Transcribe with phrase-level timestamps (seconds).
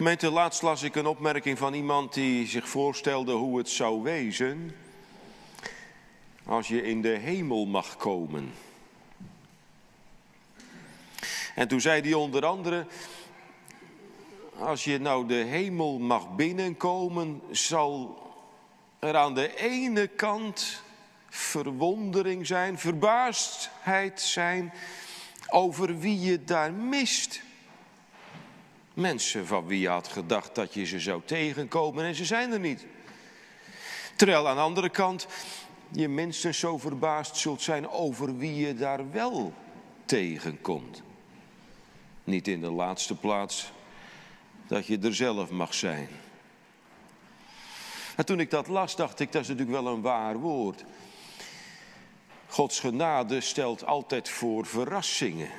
[0.00, 4.76] Gemeente, laatst las ik een opmerking van iemand die zich voorstelde hoe het zou wezen
[6.44, 8.52] als je in de hemel mag komen.
[11.54, 12.86] En toen zei hij onder andere,
[14.58, 18.18] als je nou de hemel mag binnenkomen, zal
[18.98, 20.82] er aan de ene kant
[21.28, 24.72] verwondering zijn, verbaasdheid zijn
[25.48, 27.48] over wie je daar mist.
[28.94, 32.60] Mensen van wie je had gedacht dat je ze zou tegenkomen en ze zijn er
[32.60, 32.86] niet.
[34.16, 35.26] Terwijl aan de andere kant
[35.88, 39.52] je minstens zo verbaasd zult zijn over wie je daar wel
[40.04, 41.02] tegenkomt.
[42.24, 43.72] Niet in de laatste plaats
[44.66, 46.08] dat je er zelf mag zijn.
[48.16, 50.84] En toen ik dat las, dacht ik, dat is natuurlijk wel een waar woord.
[52.46, 55.50] Gods genade stelt altijd voor verrassingen.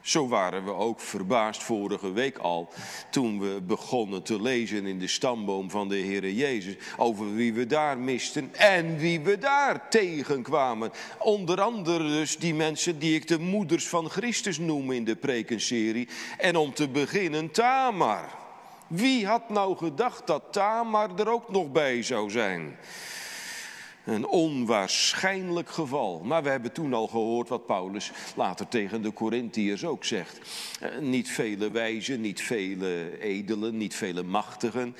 [0.00, 2.68] Zo waren we ook verbaasd vorige week al
[3.10, 7.66] toen we begonnen te lezen in de stamboom van de Heer Jezus over wie we
[7.66, 10.92] daar misten en wie we daar tegenkwamen.
[11.18, 16.08] Onder andere dus die mensen die ik de moeders van Christus noem in de prekenserie.
[16.38, 18.36] En om te beginnen Tamar.
[18.86, 22.76] Wie had nou gedacht dat Tamar er ook nog bij zou zijn?
[24.08, 26.20] Een onwaarschijnlijk geval.
[26.24, 30.40] Maar we hebben toen al gehoord wat Paulus later tegen de Corinthiërs ook zegt.
[30.80, 34.96] Eh, niet vele wijzen, niet vele edelen, niet vele machtigen.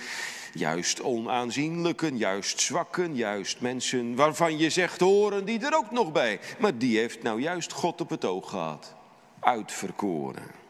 [0.53, 6.41] Juist onaanzienlijken, juist zwakken, juist mensen waarvan je zegt horen die er ook nog bij.
[6.59, 8.95] Maar die heeft nou juist God op het oog gehad.
[9.41, 10.68] Uitverkoren.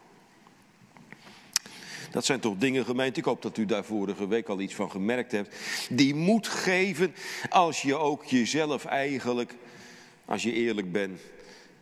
[2.11, 4.91] Dat zijn toch dingen, gemeente, ik hoop dat u daar vorige week al iets van
[4.91, 5.55] gemerkt hebt.
[5.89, 7.15] Die moed geven
[7.49, 9.55] als je ook jezelf eigenlijk,
[10.25, 11.21] als je eerlijk bent,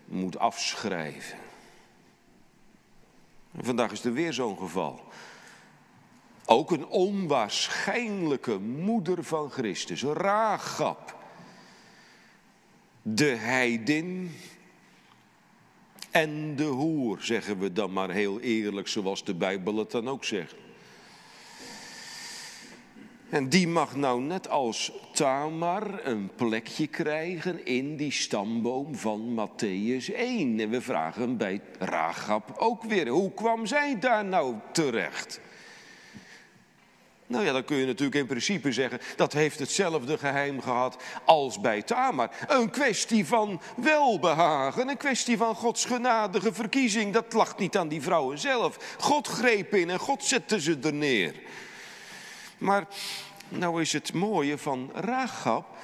[0.06, 1.38] moet afschrijven.
[3.58, 5.02] En vandaag is er weer zo'n geval.
[6.45, 11.16] Ook een onwaarschijnlijke moeder van Christus, Ragab.
[13.01, 14.35] De heidin
[16.12, 20.23] en de hoer, zeggen we dan maar heel eerlijk, zoals de Bijbel het dan ook
[20.23, 20.56] zegt.
[23.29, 30.16] En die mag nou net als Tamar een plekje krijgen in die stamboom van Matthäus
[30.16, 30.59] 1.
[30.59, 35.39] En we vragen bij Ragab ook weer, hoe kwam zij daar nou terecht?
[37.27, 41.59] Nou ja, dan kun je natuurlijk in principe zeggen, dat heeft hetzelfde geheim gehad als
[41.59, 42.29] bij Tamar.
[42.47, 47.13] Een kwestie van welbehagen, een kwestie van Gods genadige verkiezing.
[47.13, 48.95] Dat lag niet aan die vrouwen zelf.
[48.99, 51.33] God greep in en God zette ze er neer.
[52.57, 52.88] Maar
[53.49, 55.76] nou is het mooie van Rachab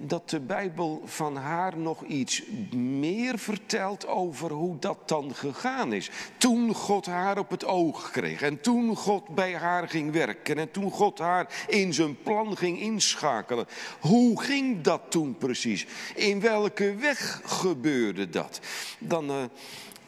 [0.00, 2.42] dat de Bijbel van haar nog iets
[2.74, 6.10] meer vertelt over hoe dat dan gegaan is.
[6.38, 10.70] Toen God haar op het oog kreeg en toen God bij haar ging werken en
[10.70, 13.66] toen God haar in zijn plan ging inschakelen.
[14.00, 15.86] Hoe ging dat toen precies?
[16.14, 18.60] In welke weg gebeurde dat?
[18.98, 19.36] Dan uh,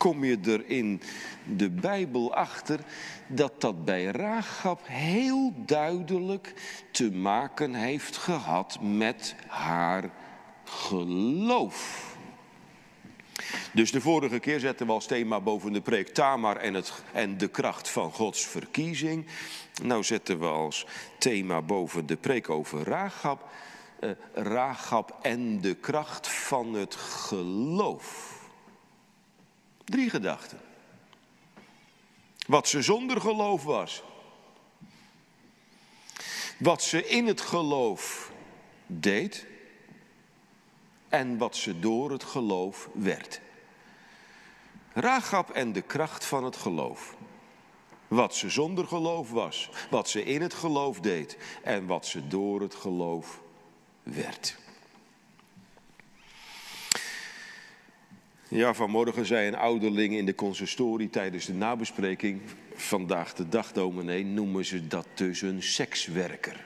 [0.00, 1.00] kom je er in
[1.56, 2.80] de Bijbel achter
[3.26, 6.54] dat dat bij Rahab heel duidelijk
[6.90, 10.10] te maken heeft gehad met haar
[10.64, 12.08] geloof.
[13.72, 17.38] Dus de vorige keer zetten we als thema boven de preek Tamar en, het, en
[17.38, 19.26] de kracht van Gods verkiezing.
[19.82, 20.86] Nou zetten we als
[21.18, 23.48] thema boven de preek over Rahab,
[24.00, 28.39] eh, en de kracht van het geloof.
[29.90, 30.60] Drie gedachten.
[32.46, 34.02] Wat ze zonder geloof was.
[36.58, 38.32] Wat ze in het geloof
[38.86, 39.46] deed.
[41.08, 43.40] En wat ze door het geloof werd.
[44.92, 47.16] Ragab en de kracht van het geloof.
[48.08, 52.60] Wat ze zonder geloof was, wat ze in het geloof deed en wat ze door
[52.60, 53.40] het geloof
[54.02, 54.58] werd.
[58.52, 62.40] Ja, vanmorgen zei een ouderling in de consistorie tijdens de nabespreking.
[62.74, 66.64] Vandaag de dag, dominee, noemen ze dat dus een sekswerker.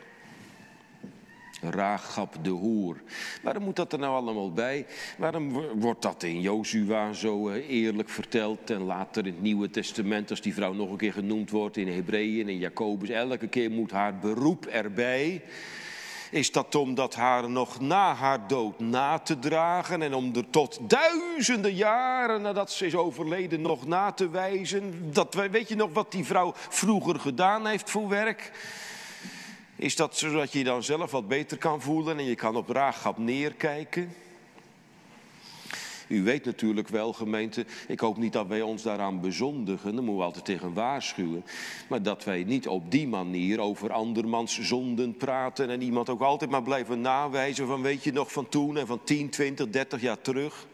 [1.61, 3.03] Raagap de hoer.
[3.43, 4.87] Waarom moet dat er nou allemaal bij?
[5.19, 10.31] Waarom wordt dat in Jozua zo eh, eerlijk verteld en later in het Nieuwe Testament,
[10.31, 13.71] als die vrouw nog een keer genoemd wordt in Hebreeën en in Jacobus, elke keer
[13.71, 15.43] moet haar beroep erbij.
[16.35, 20.51] Is dat om dat haar nog na haar dood na te dragen en om er
[20.51, 25.13] tot duizenden jaren nadat ze is overleden nog na te wijzen?
[25.13, 28.53] Dat, weet je nog wat die vrouw vroeger gedaan heeft voor werk?
[29.77, 32.69] Is dat zodat je je dan zelf wat beter kan voelen en je kan op
[32.69, 34.15] Raagap neerkijken?
[36.09, 40.17] U weet natuurlijk wel, gemeente, ik hoop niet dat wij ons daaraan bezondigen, daar moeten
[40.17, 41.45] we altijd tegen waarschuwen.
[41.89, 46.51] Maar dat wij niet op die manier over andermans zonden praten en iemand ook altijd
[46.51, 50.21] maar blijven nawijzen van weet je nog van toen en van 10, 20, 30 jaar
[50.21, 50.67] terug.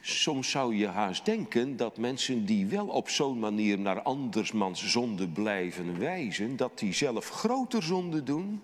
[0.00, 5.28] Soms zou je haast denken dat mensen die wel op zo'n manier naar andersmans zonde
[5.28, 8.60] blijven wijzen, dat die zelf groter zonde doen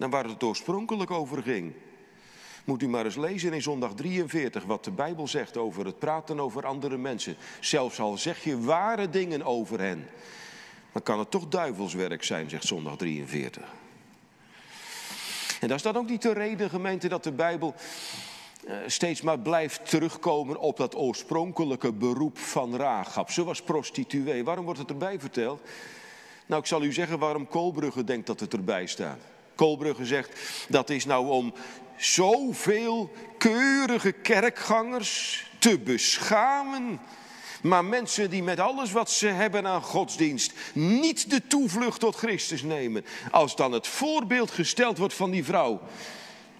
[0.00, 1.72] dan waar het oorspronkelijk over ging.
[2.64, 6.40] Moet u maar eens lezen in zondag 43 wat de Bijbel zegt over het praten
[6.40, 7.36] over andere mensen.
[7.60, 10.06] Zelfs al zeg je ware dingen over hen,
[10.92, 13.64] dan kan het toch duivelswerk zijn, zegt zondag 43.
[15.60, 17.74] En daar staat ook niet de reden, gemeente, dat de Bijbel
[18.66, 23.30] eh, steeds maar blijft terugkomen op dat oorspronkelijke beroep van Raagap.
[23.30, 24.44] Ze was prostituee.
[24.44, 25.60] Waarom wordt het erbij verteld?
[26.46, 29.20] Nou, ik zal u zeggen waarom Koolbrugge denkt dat het erbij staat.
[29.60, 31.52] Koolbrugge zegt dat is nou om
[31.96, 37.00] zoveel keurige kerkgangers te beschamen.
[37.62, 42.62] Maar mensen die met alles wat ze hebben aan godsdienst niet de toevlucht tot Christus
[42.62, 43.04] nemen.
[43.30, 45.80] Als dan het voorbeeld gesteld wordt van die vrouw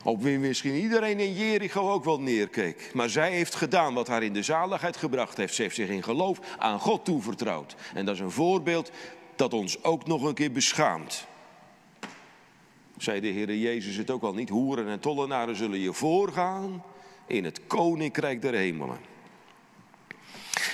[0.03, 2.91] op wie misschien iedereen in Jericho ook wel neerkeek.
[2.95, 5.55] Maar zij heeft gedaan wat haar in de zaligheid gebracht heeft.
[5.55, 7.75] Ze heeft zich in geloof aan God toevertrouwd.
[7.95, 8.91] En dat is een voorbeeld
[9.37, 11.29] dat ons ook nog een keer beschaamt.
[13.01, 14.49] Zei de Heer Jezus het ook al niet?
[14.49, 16.83] Hoeren en tollenaren zullen je voorgaan
[17.27, 18.99] in het koninkrijk der hemelen.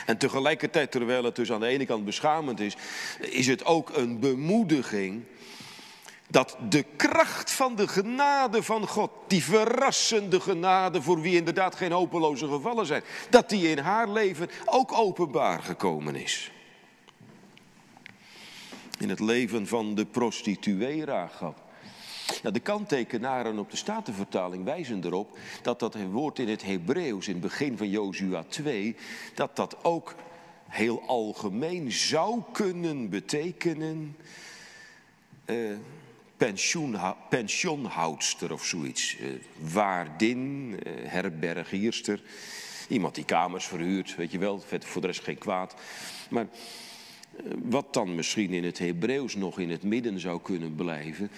[0.06, 2.76] En tegelijkertijd, terwijl het dus aan de ene kant beschamend is,
[3.20, 5.22] is het ook een bemoediging
[6.28, 11.92] dat de kracht van de genade van God, die verrassende genade voor wie inderdaad geen
[11.92, 16.50] hopeloze gevallen zijn, dat die in haar leven ook openbaar gekomen is.
[18.98, 21.04] In het leven van de prostituee.
[22.42, 27.32] Nou, de kanttekenaren op de Statenvertaling wijzen erop dat dat woord in het Hebreeuws, in
[27.32, 28.96] het begin van Jozua 2,
[29.34, 30.14] dat dat ook
[30.68, 34.16] heel algemeen zou kunnen betekenen.
[35.46, 35.76] Uh,
[37.28, 39.16] pensioenhoudster of zoiets.
[39.18, 39.28] Uh,
[39.72, 42.22] waardin, uh, herbergierster.
[42.88, 45.74] Iemand die kamers verhuurt, weet je wel, voor de rest geen kwaad.
[46.30, 46.46] Maar
[47.62, 51.30] wat dan misschien in het Hebreeuws nog in het midden zou kunnen blijven,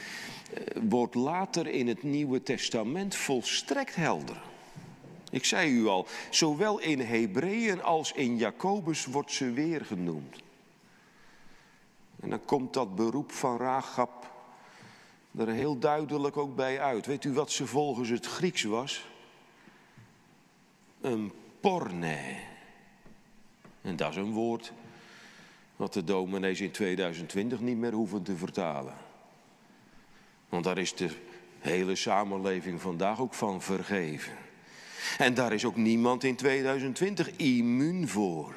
[0.89, 4.41] wordt later in het Nieuwe Testament volstrekt helder.
[5.31, 10.37] Ik zei u al, zowel in Hebreeën als in Jacobus wordt ze weer genoemd.
[12.21, 14.31] En dan komt dat beroep van Ragab
[15.37, 17.07] er heel duidelijk ook bij uit.
[17.07, 19.07] Weet u wat ze volgens het Grieks was?
[21.01, 22.37] Een porne.
[23.83, 24.73] En dat is een woord
[25.79, 28.95] wat de dominees in 2020 niet meer hoeven te vertalen.
[30.49, 31.11] Want daar is de
[31.59, 34.33] hele samenleving vandaag ook van vergeven.
[35.19, 38.55] En daar is ook niemand in 2020 immuun voor.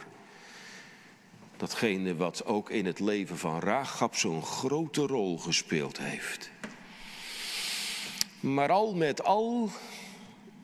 [1.57, 6.51] Datgene wat ook in het leven van Raagap zo'n grote rol gespeeld heeft.
[8.39, 9.69] Maar al met al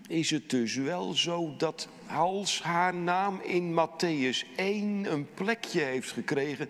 [0.07, 6.11] is het dus wel zo dat als haar naam in Matthäus 1 een plekje heeft
[6.11, 6.69] gekregen,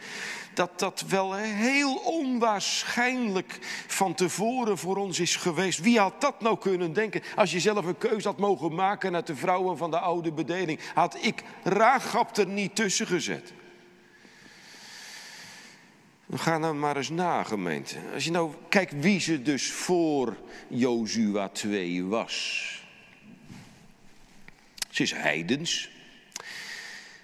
[0.54, 3.58] dat dat wel heel onwaarschijnlijk
[3.88, 5.80] van tevoren voor ons is geweest.
[5.80, 7.22] Wie had dat nou kunnen denken?
[7.36, 10.80] Als je zelf een keuze had mogen maken uit de vrouwen van de oude bedeling,
[10.94, 13.54] had ik Raagap er niet tussen gezet.
[16.34, 17.96] Ga nou maar eens na, gemeente.
[18.14, 22.87] Als je nou kijkt wie ze dus voor Jozua 2 was.
[24.98, 25.90] Ze is heidens.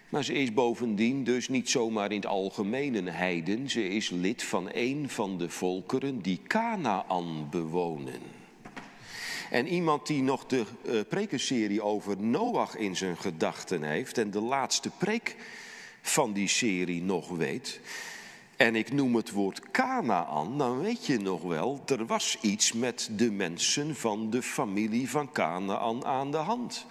[0.10, 3.70] Maar ze is bovendien dus niet zomaar in het algemeen een heiden.
[3.70, 8.22] Ze is lid van een van de volkeren die Canaan bewonen.
[9.50, 14.42] En iemand die nog de uh, prekenserie over Noach in zijn gedachten heeft en de
[14.42, 15.36] laatste preek
[16.01, 17.80] van die serie nog weet,
[18.58, 23.10] en ik noem het woord Canaan, dan weet je nog wel, er was iets met
[23.12, 26.86] de mensen van de familie van Canaan aan de hand.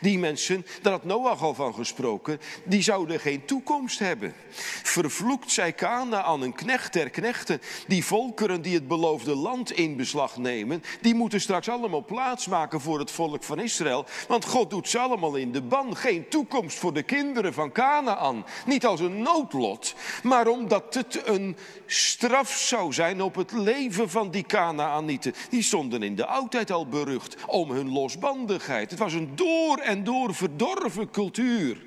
[0.00, 4.34] Die mensen, daar had Noach al van gesproken, die zouden geen toekomst hebben.
[4.82, 7.60] Vervloekt zij aan een knecht der knechten.
[7.86, 12.98] Die volkeren die het beloofde land in beslag nemen, die moeten straks allemaal plaatsmaken voor
[12.98, 14.04] het volk van Israël.
[14.28, 15.96] Want God doet ze allemaal in de ban.
[15.96, 18.44] Geen toekomst voor de kinderen van Canaan.
[18.66, 24.30] Niet als een noodlot, maar omdat het een straf zou zijn op het leven van
[24.30, 25.34] die Canaanieten.
[25.50, 28.90] Die stonden in de oudheid al berucht om hun losbandigheid.
[28.90, 31.82] Het was een door en door verdorven cultuur.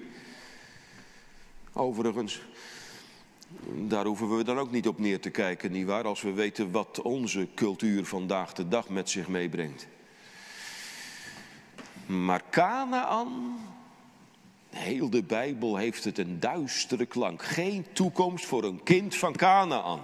[1.74, 2.42] Overigens,
[3.76, 6.04] Daar hoeven we dan ook niet op neer te kijken, nietwaar?
[6.04, 9.88] Als we weten wat onze cultuur vandaag de dag met zich meebrengt.
[12.06, 13.60] Maar Canaan,
[14.70, 17.44] heel de Bijbel heeft het een duistere klank.
[17.44, 20.00] Geen toekomst voor een kind van Canaan.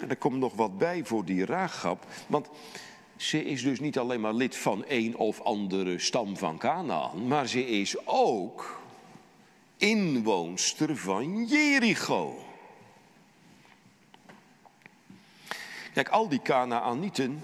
[0.00, 2.48] En er komt nog wat bij voor die Ragab, want
[3.18, 7.48] ze is dus niet alleen maar lid van een of andere stam van Canaan, maar
[7.48, 8.80] ze is ook
[9.76, 12.38] inwoonster van Jericho.
[15.94, 17.42] Kijk, al die Canaanieten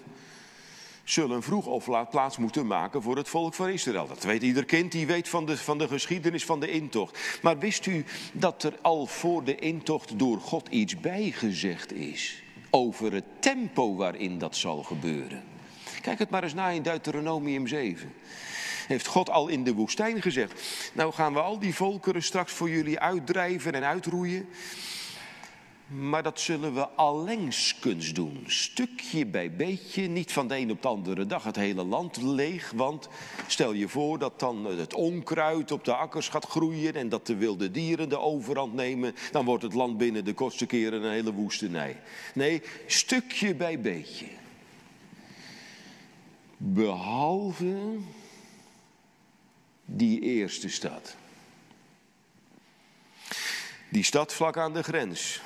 [1.05, 4.07] zullen vroeg of laat plaats moeten maken voor het volk van Israël.
[4.07, 7.39] Dat weet ieder kind die weet van de, van de geschiedenis van de intocht.
[7.43, 13.13] Maar wist u dat er al voor de intocht door God iets bijgezegd is over
[13.13, 15.54] het tempo waarin dat zal gebeuren?
[16.05, 18.13] Kijk het maar eens na in Deuteronomium 7
[18.87, 20.63] heeft God al in de woestijn gezegd.
[20.93, 24.49] Nou gaan we al die volkeren straks voor jullie uitdrijven en uitroeien.
[25.87, 30.89] Maar dat zullen we allengskens doen, stukje bij beetje, niet van de een op de
[30.89, 32.73] andere dag het hele land leeg.
[32.75, 33.09] Want
[33.47, 37.37] stel je voor dat dan het onkruid op de akkers gaat groeien en dat de
[37.37, 41.33] wilde dieren de overhand nemen, dan wordt het land binnen de kortste keren een hele
[41.33, 41.97] woestenij.
[42.35, 44.27] Nee, stukje bij beetje.
[46.57, 47.99] Behalve
[49.85, 51.17] die eerste stad.
[53.89, 55.41] Die stad vlak aan de grens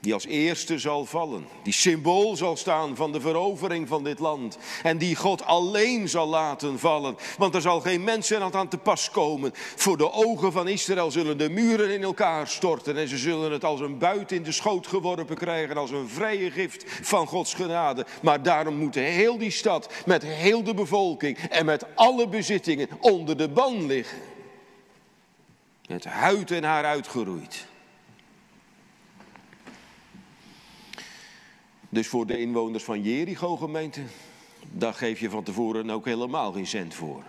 [0.00, 4.58] die als eerste zal vallen, die symbool zal staan van de verovering van dit land
[4.82, 9.10] en die God alleen zal laten vallen, want er zal geen mensen aan te pas
[9.10, 9.50] komen.
[9.54, 13.64] Voor de ogen van Israël zullen de muren in elkaar storten en ze zullen het
[13.64, 18.06] als een buit in de schoot geworpen krijgen, als een vrije gift van Gods genade.
[18.22, 23.36] Maar daarom moet heel die stad met heel de bevolking en met alle bezittingen onder
[23.36, 24.18] de ban liggen.
[25.88, 27.66] Met huid en haar uitgeroeid.
[31.88, 34.00] Dus voor de inwoners van Jericho gemeente,
[34.72, 37.22] daar geef je van tevoren ook helemaal geen cent voor.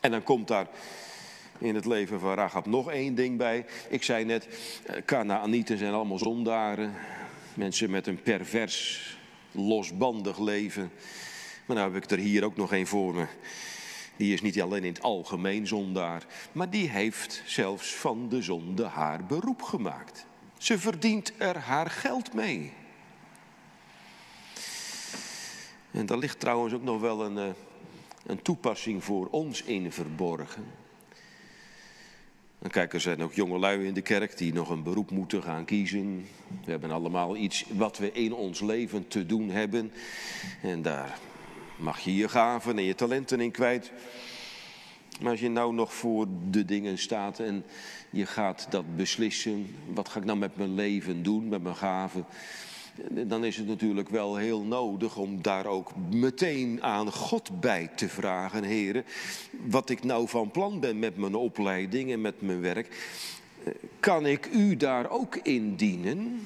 [0.00, 0.68] En dan komt daar
[1.58, 3.66] in het leven van Rahab nog één ding bij.
[3.88, 4.48] Ik zei net,
[5.04, 6.94] Canaanieten zijn allemaal zondaren.
[7.54, 9.16] Mensen met een pervers,
[9.50, 10.90] losbandig leven.
[11.66, 13.26] Maar nou heb ik er hier ook nog één voor me.
[14.16, 18.84] Die is niet alleen in het algemeen zondaar, maar die heeft zelfs van de zonde
[18.84, 20.26] haar beroep gemaakt.
[20.58, 22.72] Ze verdient er haar geld mee.
[25.96, 27.44] En daar ligt trouwens ook nog wel een, eh,
[28.26, 30.64] een toepassing voor ons in verborgen.
[32.58, 35.64] Dan kijk, er zijn ook jongelui in de kerk die nog een beroep moeten gaan
[35.64, 36.26] kiezen.
[36.64, 39.92] We hebben allemaal iets wat we in ons leven te doen hebben.
[40.62, 41.18] En daar
[41.76, 43.92] mag je je gaven en je talenten in kwijt.
[45.20, 47.64] Maar als je nou nog voor de dingen staat en
[48.10, 49.74] je gaat dat beslissen.
[49.94, 52.26] Wat ga ik nou met mijn leven doen, met mijn gaven?
[53.10, 58.08] Dan is het natuurlijk wel heel nodig om daar ook meteen aan God bij te
[58.08, 59.04] vragen, heren.
[59.50, 63.14] Wat ik nou van plan ben met mijn opleiding en met mijn werk,
[64.00, 66.40] kan ik u daar ook in dienen?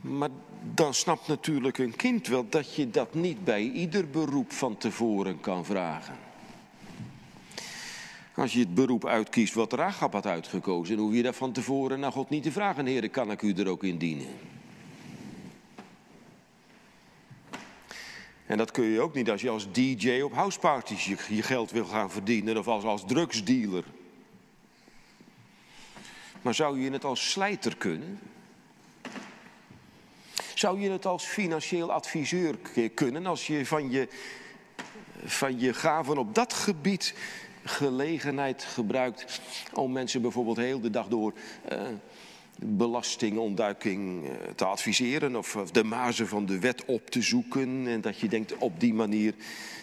[0.00, 0.30] Maar
[0.74, 5.40] dan snapt natuurlijk een kind wel dat je dat niet bij ieder beroep van tevoren
[5.40, 6.27] kan vragen.
[8.38, 12.00] Als je het beroep uitkiest wat Rachab had uitgekozen, dan hoef je daar van tevoren
[12.00, 14.26] naar God niet te vragen, heren, kan ik u er ook in dienen?
[18.46, 21.70] En dat kun je ook niet als je als DJ op houseparties je, je geld
[21.70, 23.84] wil gaan verdienen of als, als drugsdealer.
[26.42, 28.20] Maar zou je het als slijter kunnen?
[30.54, 32.58] Zou je het als financieel adviseur
[32.94, 34.08] kunnen als je van je,
[35.24, 37.14] van je gaven op dat gebied
[37.68, 39.40] gelegenheid gebruikt
[39.72, 41.32] om mensen bijvoorbeeld heel de dag door
[41.72, 41.80] uh,
[42.58, 48.00] belastingontduiking uh, te adviseren of, of de mazen van de wet op te zoeken en
[48.00, 49.34] dat je denkt op die manier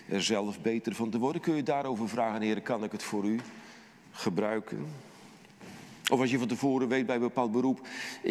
[0.09, 1.41] er zelf beter van te worden.
[1.41, 3.39] Kun je daarover vragen, heren, kan ik het voor u
[4.11, 4.87] gebruiken?
[6.11, 7.87] Of als je van tevoren weet bij een bepaald beroep,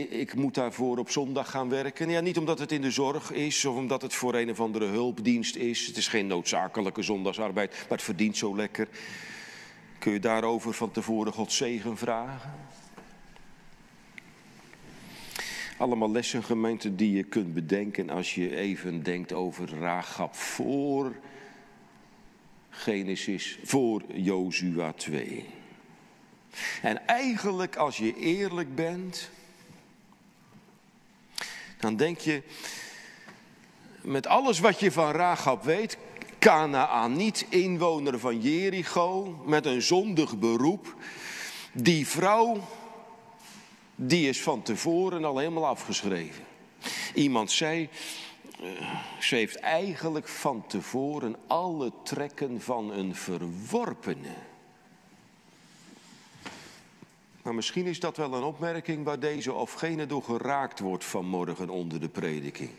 [0.09, 2.11] ik moet daarvoor op zondag gaan werken.
[2.11, 4.87] Ja, niet omdat het in de zorg is of omdat het voor een of andere
[4.87, 5.87] hulpdienst is.
[5.87, 8.89] Het is geen noodzakelijke zondagsarbeid, maar het verdient zo lekker.
[10.05, 12.53] Kun je daarover van tevoren God zegen vragen?
[15.79, 21.15] Allemaal lessen, gemeente, die je kunt bedenken als je even denkt over Ragab voor
[22.71, 25.47] Genesis, voor Jozua 2.
[26.83, 29.31] En eigenlijk, als je eerlijk bent,
[31.79, 32.43] dan denk je,
[34.03, 35.99] met alles wat je van Ragab weet,
[36.45, 40.95] Kanaaniet, inwoner van Jericho, met een zondig beroep.
[41.73, 42.61] Die vrouw,
[43.95, 46.45] die is van tevoren al helemaal afgeschreven.
[47.15, 47.89] Iemand zei,
[48.61, 48.69] eh,
[49.21, 54.35] ze heeft eigenlijk van tevoren alle trekken van een verworpene.
[57.43, 61.69] Maar misschien is dat wel een opmerking waar deze of gene door geraakt wordt vanmorgen
[61.69, 62.71] onder de prediking.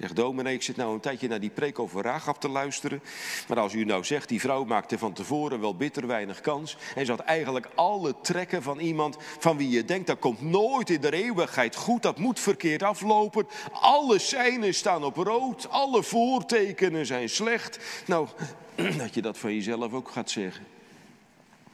[0.00, 3.02] Zegt dominee, ik zit nou een tijdje naar die preek over Raagaf te luisteren.
[3.48, 6.76] Maar als u nou zegt, die vrouw maakte van tevoren wel bitter weinig kans.
[6.94, 11.00] En had eigenlijk alle trekken van iemand van wie je denkt, dat komt nooit in
[11.00, 12.02] de eeuwigheid goed.
[12.02, 13.46] Dat moet verkeerd aflopen.
[13.72, 15.68] Alle seinen staan op rood.
[15.68, 17.78] Alle voortekenen zijn slecht.
[18.06, 18.28] Nou,
[18.98, 20.66] dat je dat van jezelf ook gaat zeggen.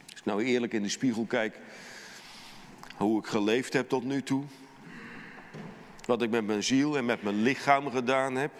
[0.09, 1.59] Als ik nou eerlijk in de spiegel kijk,
[2.97, 4.43] hoe ik geleefd heb tot nu toe.
[6.07, 8.51] Wat ik met mijn ziel en met mijn lichaam gedaan heb.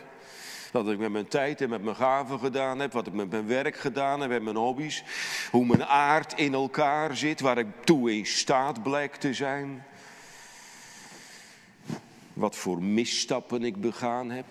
[0.71, 2.91] Wat ik met mijn tijd en met mijn gaven gedaan heb.
[2.93, 5.03] Wat ik met mijn werk gedaan heb, met mijn hobby's.
[5.51, 9.85] Hoe mijn aard in elkaar zit, waar ik toe in staat blijkt te zijn.
[12.33, 14.45] Wat voor misstappen ik begaan heb.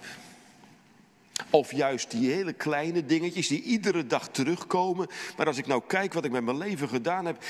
[1.50, 5.06] Of juist die hele kleine dingetjes die iedere dag terugkomen.
[5.36, 7.44] Maar als ik nou kijk wat ik met mijn leven gedaan heb.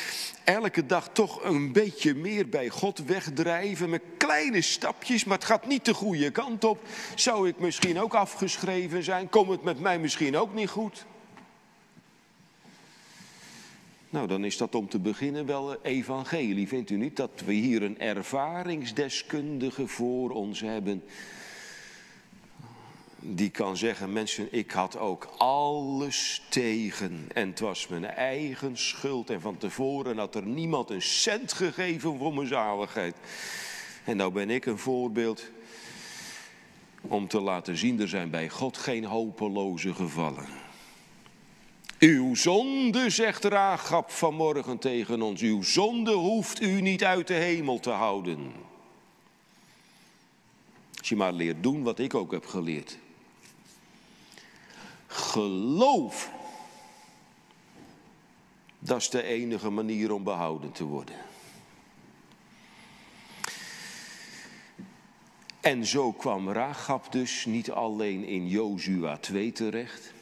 [0.45, 3.91] Elke dag toch een beetje meer bij God wegdrijven.
[3.91, 6.79] Met kleine stapjes, maar het gaat niet de goede kant op.
[7.15, 9.29] Zou ik misschien ook afgeschreven zijn?
[9.29, 11.05] Komt het met mij misschien ook niet goed?
[14.11, 16.69] Nou, dan is dat om te beginnen wel evangelie.
[16.69, 21.03] Vindt u niet dat we hier een ervaringsdeskundige voor ons hebben?
[23.35, 27.29] Die kan zeggen, mensen, ik had ook alles tegen.
[27.35, 29.31] En het was mijn eigen schuld.
[29.31, 33.17] En van tevoren had er niemand een cent gegeven voor mijn zaligheid.
[34.05, 35.51] En nou ben ik een voorbeeld
[37.01, 40.47] om te laten zien, er zijn bij God geen hopeloze gevallen.
[41.99, 47.81] Uw zonde, zegt Raagap vanmorgen tegen ons, uw zonde hoeft u niet uit de hemel
[47.81, 48.53] te houden.
[50.99, 52.99] Als je maar leert doen wat ik ook heb geleerd.
[55.17, 56.31] Geloof.
[58.79, 61.17] Dat is de enige manier om behouden te worden.
[65.61, 70.13] En zo kwam Rahab dus niet alleen in Jozua 2 terecht,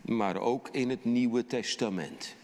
[0.00, 2.34] maar ook in het Nieuwe Testament.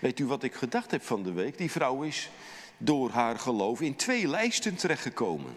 [0.00, 1.58] Weet u wat ik gedacht heb van de week?
[1.58, 2.30] Die vrouw is
[2.78, 5.56] door haar geloof in twee lijsten terechtgekomen.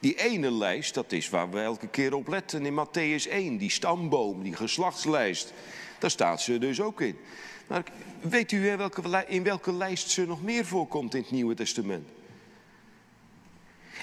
[0.00, 3.70] Die ene lijst, dat is waar we elke keer op letten in Matthäus 1, die
[3.70, 5.52] stamboom, die geslachtslijst.
[5.98, 7.18] Daar staat ze dus ook in.
[7.66, 7.84] Maar
[8.20, 8.70] weet u
[9.28, 12.08] in welke lijst ze nog meer voorkomt in het Nieuwe Testament?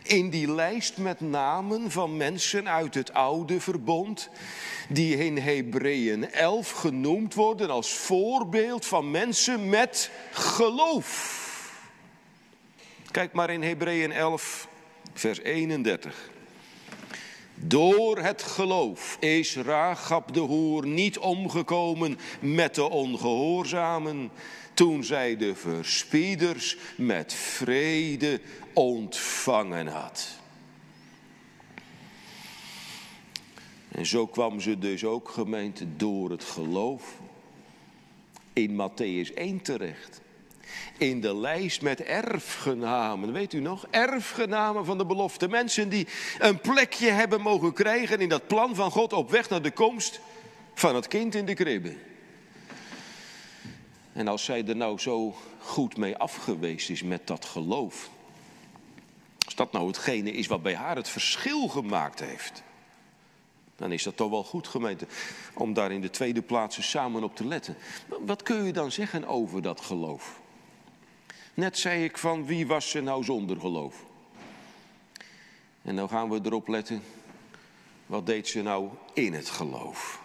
[0.03, 4.29] In die lijst met namen van mensen uit het oude verbond,
[4.89, 11.45] die in Hebreeën 11 genoemd worden als voorbeeld van mensen met geloof.
[13.11, 14.67] Kijk maar in Hebreeën 11,
[15.19, 16.29] vers 31.
[17.55, 24.29] Door het geloof is Ragab de hoer niet omgekomen met de ongehoorzamen,
[24.73, 28.41] toen zij de verspieders met vrede
[28.73, 30.39] ontvangen had.
[33.91, 37.19] En zo kwam ze dus ook gemeente door het geloof
[38.53, 40.21] in Matthäus 1 terecht
[40.97, 43.31] in de lijst met erfgenamen.
[43.31, 43.85] Weet u nog?
[43.89, 45.47] Erfgenamen van de belofte.
[45.47, 46.07] Mensen die
[46.39, 50.19] een plekje hebben mogen krijgen in dat plan van God op weg naar de komst
[50.73, 51.95] van het kind in de kribbe.
[54.13, 58.09] En als zij er nou zo goed mee afgeweest is met dat geloof.
[59.45, 62.63] Als dat nou hetgene is wat bij haar het verschil gemaakt heeft.
[63.75, 65.07] Dan is dat toch wel goed, gemeente,
[65.53, 67.77] om daar in de tweede plaats samen op te letten.
[68.19, 70.39] Wat kun je dan zeggen over dat geloof?
[71.57, 73.95] Net zei ik van wie was ze nou zonder geloof?
[75.81, 77.03] En nou gaan we erop letten.
[78.05, 80.21] Wat deed ze nou in het geloof?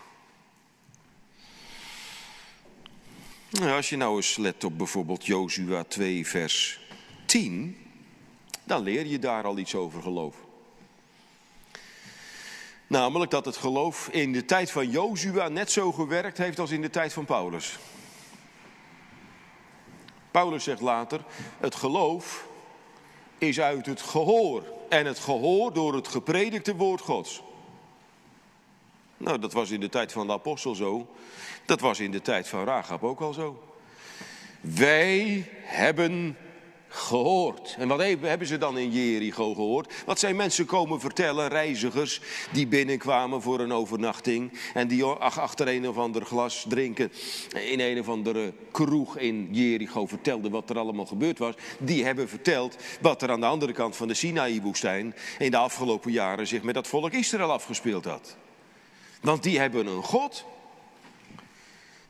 [3.51, 6.81] Nou, als je nou eens let op bijvoorbeeld Jozua 2 vers
[7.27, 7.77] 10,
[8.65, 10.37] dan leer je daar al iets over geloof.
[12.87, 16.83] Namelijk dat het geloof in de tijd van Jozua net zo gewerkt heeft als in
[16.83, 17.79] de tijd van Paulus.
[20.33, 21.21] Paulus zegt later,
[21.59, 22.47] het geloof
[23.39, 24.65] is uit het gehoor.
[24.89, 27.43] En het gehoor door het gepredikte woord Gods.
[29.17, 31.07] Nou, dat was in de tijd van de apostel zo.
[31.65, 33.63] Dat was in de tijd van Rahab ook al zo.
[34.61, 36.37] Wij hebben
[36.93, 37.75] gehoord.
[37.79, 39.93] En wat hebben ze dan in Jericho gehoord?
[40.07, 42.21] Wat zijn mensen komen vertellen, reizigers
[42.53, 47.13] die binnenkwamen voor een overnachting en die achter een of ander glas drinken
[47.65, 51.55] in een of andere kroeg in Jericho vertelden wat er allemaal gebeurd was.
[51.79, 56.13] Die hebben verteld wat er aan de andere kant van de Sinaï-woestijn in de afgelopen
[56.13, 58.37] jaren zich met dat volk Israël afgespeeld had.
[59.21, 60.45] Want die hebben een God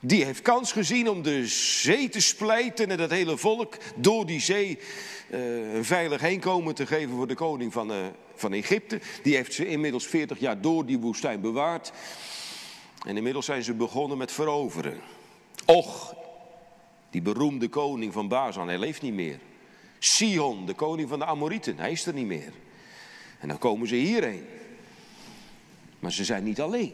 [0.04, 4.40] die heeft kans gezien om de zee te splijten en het hele volk door die
[4.40, 4.78] zee
[5.30, 7.96] uh, een veilig heenkomen te geven voor de koning van, uh,
[8.34, 9.00] van Egypte.
[9.22, 11.92] Die heeft ze inmiddels 40 jaar door die woestijn bewaard.
[13.06, 15.00] En inmiddels zijn ze begonnen met veroveren.
[15.66, 16.14] Och,
[17.10, 19.38] die beroemde koning van Bazan, hij leeft niet meer.
[19.98, 22.52] Sion, de koning van de Amorieten, hij is er niet meer.
[23.38, 24.46] En dan komen ze hierheen.
[25.98, 26.92] Maar ze zijn niet alleen.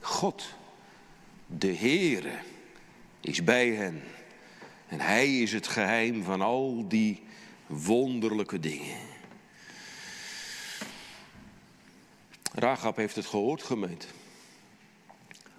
[0.00, 0.54] God
[1.46, 2.38] de Heere
[3.20, 4.02] is bij hen.
[4.88, 7.22] En Hij is het geheim van al die
[7.66, 8.96] wonderlijke dingen.
[12.54, 14.06] Rahab heeft het gehoord, gemeente.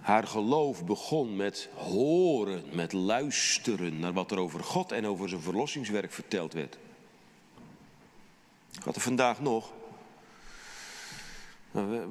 [0.00, 5.40] Haar geloof begon met horen, met luisteren naar wat er over God en over zijn
[5.40, 6.78] verlossingswerk verteld werd.
[8.82, 9.72] Gaat er vandaag nog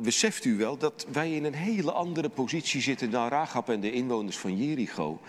[0.01, 3.91] beseft u wel dat wij in een hele andere positie zitten dan Rahab en de
[3.91, 5.19] inwoners van Jericho.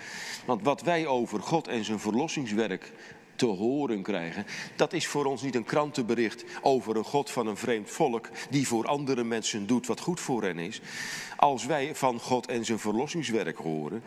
[0.47, 2.93] Want wat wij over God en zijn verlossingswerk
[3.37, 4.47] te horen krijgen.
[4.77, 8.67] Dat is voor ons niet een krantenbericht over een God van een vreemd volk die
[8.67, 10.81] voor andere mensen doet wat goed voor hen is.
[11.37, 14.03] Als wij van God en zijn verlossingswerk horen,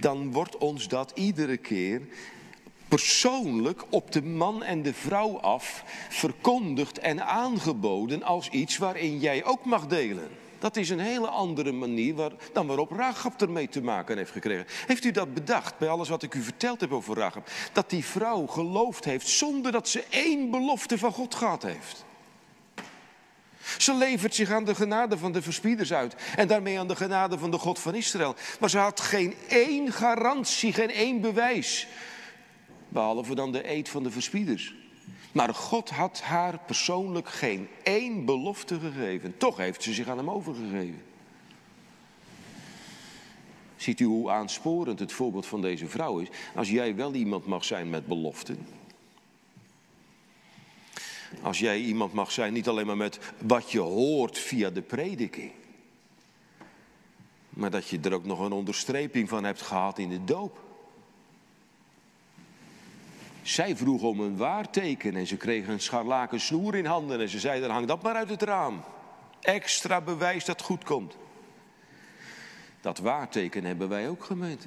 [0.00, 2.00] dan wordt ons dat iedere keer
[2.88, 9.44] persoonlijk op de man en de vrouw af verkondigd en aangeboden als iets waarin jij
[9.44, 10.28] ook mag delen.
[10.58, 14.66] Dat is een hele andere manier dan waarop Rachab ermee te maken heeft gekregen.
[14.86, 17.48] Heeft u dat bedacht bij alles wat ik u verteld heb over Rachab?
[17.72, 22.04] Dat die vrouw geloofd heeft zonder dat ze één belofte van God gehad heeft.
[23.78, 26.14] Ze levert zich aan de genade van de verspieders uit.
[26.36, 28.34] En daarmee aan de genade van de God van Israël.
[28.60, 31.86] Maar ze had geen één garantie, geen één bewijs
[32.94, 34.74] Behalve dan de eed van de verspieders.
[35.32, 39.36] Maar God had haar persoonlijk geen één belofte gegeven.
[39.36, 41.02] Toch heeft ze zich aan hem overgegeven.
[43.76, 46.28] Ziet u hoe aansporend het voorbeeld van deze vrouw is?
[46.54, 48.66] Als jij wel iemand mag zijn met beloften.
[51.42, 55.52] Als jij iemand mag zijn, niet alleen maar met wat je hoort via de prediking.
[57.48, 60.63] Maar dat je er ook nog een onderstreping van hebt gehad in de doop.
[63.44, 67.38] Zij vroeg om een waarteken en ze kregen een scharlaken snoer in handen en ze
[67.38, 68.82] zeiden hang dat maar uit het raam.
[69.40, 71.16] Extra bewijs dat goed komt.
[72.80, 74.66] Dat waarteken hebben wij ook gemeend.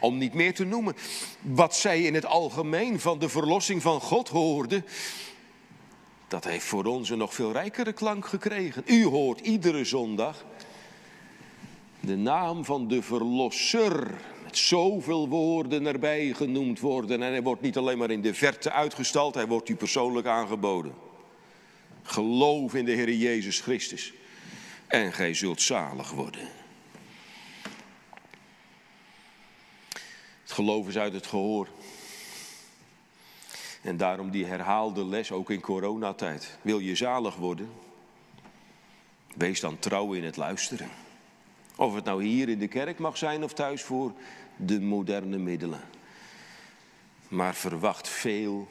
[0.00, 0.96] Om niet meer te noemen
[1.40, 4.84] wat zij in het algemeen van de verlossing van God hoorden.
[6.28, 8.82] Dat heeft voor ons een nog veel rijkere klank gekregen.
[8.86, 10.44] U hoort iedere zondag
[12.00, 14.10] de naam van de Verlosser
[14.58, 17.22] zoveel woorden erbij genoemd worden.
[17.22, 20.94] En hij wordt niet alleen maar in de verte uitgestald, hij wordt u persoonlijk aangeboden.
[22.02, 24.12] Geloof in de Heer Jezus Christus
[24.86, 26.48] en gij zult zalig worden.
[30.42, 31.68] Het geloof is uit het gehoor.
[33.82, 36.58] En daarom die herhaalde les, ook in coronatijd.
[36.62, 37.70] Wil je zalig worden?
[39.34, 40.90] Wees dan trouw in het luisteren.
[41.76, 44.12] Of het nou hier in de kerk mag zijn of thuis voor
[44.56, 45.80] de moderne middelen.
[47.28, 48.68] Maar verwacht veel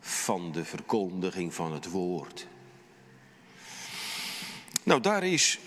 [0.00, 2.46] van de verkondiging van het woord.
[4.82, 5.58] Nou, daar is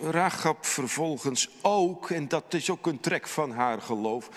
[0.00, 4.28] Rachab vervolgens ook, en dat is ook een trek van haar geloof,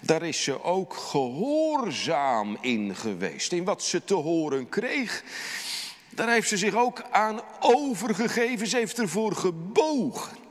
[0.00, 3.52] daar is ze ook gehoorzaam in geweest.
[3.52, 5.24] In wat ze te horen kreeg,
[6.10, 8.66] daar heeft ze zich ook aan overgegeven.
[8.66, 10.45] Ze heeft ervoor gebogen.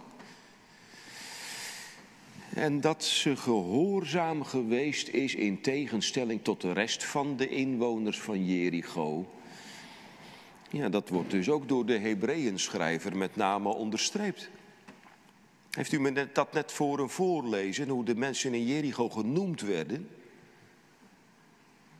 [2.55, 8.45] En dat ze gehoorzaam geweest is in tegenstelling tot de rest van de inwoners van
[8.45, 9.25] Jericho.
[10.69, 14.49] Ja, dat wordt dus ook door de Hebreeënschrijver met name onderstreept.
[15.71, 20.09] Heeft u me dat net voor een voorlezen, hoe de mensen in Jericho genoemd werden?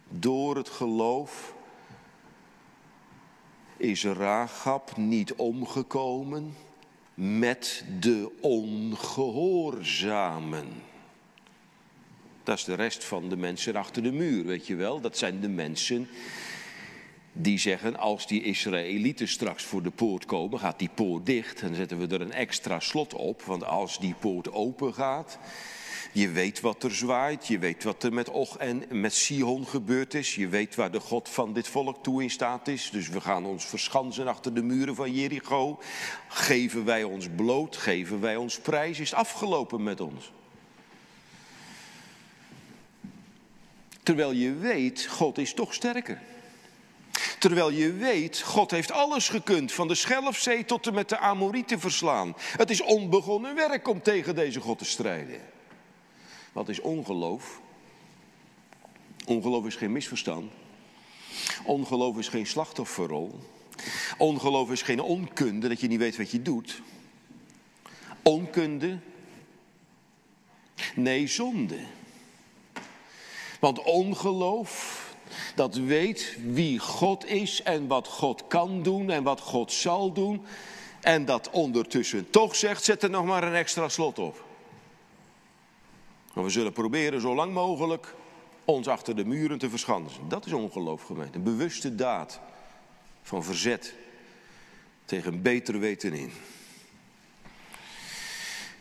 [0.10, 1.56] Door het geloof
[3.78, 4.04] is
[4.98, 6.56] niet omgekomen
[7.16, 10.68] met de ongehoorzamen.
[12.44, 15.02] Dat is de rest van de mensen achter de muur, weet je wel.
[15.02, 16.08] Dat zijn de mensen
[17.38, 21.62] Die zeggen, als die Israëlieten straks voor de poort komen, gaat die poort dicht.
[21.62, 23.42] Dan zetten we er een extra slot op.
[23.42, 25.38] Want als die poort open gaat,
[26.16, 30.14] je weet wat er zwaait, je weet wat er met Och en met Sihon gebeurd
[30.14, 30.36] is.
[30.36, 32.90] Je weet waar de God van dit volk toe in staat is.
[32.90, 35.80] Dus we gaan ons verschansen achter de muren van Jericho.
[36.28, 40.32] Geven wij ons bloot, geven wij ons prijs, is afgelopen met ons.
[44.04, 46.22] Terwijl je weet, God is toch sterker.
[47.40, 51.80] Terwijl je weet, God heeft alles gekund, van de Schelfzee tot en met de Amorieten
[51.80, 52.36] verslaan.
[52.38, 55.54] Het is onbegonnen werk om tegen deze God te strijden.
[56.56, 57.62] Wat is ongeloof?
[59.26, 60.52] Ongeloof is geen misverstand.
[61.66, 63.40] Ongeloof is geen slachtofferrol.
[64.18, 66.82] Ongeloof is geen onkunde, dat je niet weet wat je doet.
[68.24, 69.00] Onkunde?
[70.96, 71.80] Nee, zonde.
[73.60, 75.04] Want ongeloof,
[75.56, 80.46] dat weet wie God is en wat God kan doen en wat God zal doen.
[81.02, 84.45] En dat ondertussen toch zegt, zet er nog maar een extra slot op.
[86.36, 88.16] Maar we zullen proberen zo lang mogelijk
[88.66, 90.30] ons achter de muren te verschansen.
[90.30, 91.38] Dat is ongeloof gemeente.
[91.38, 92.40] Een bewuste daad
[93.22, 93.94] van verzet
[95.06, 96.32] tegen beter weten in.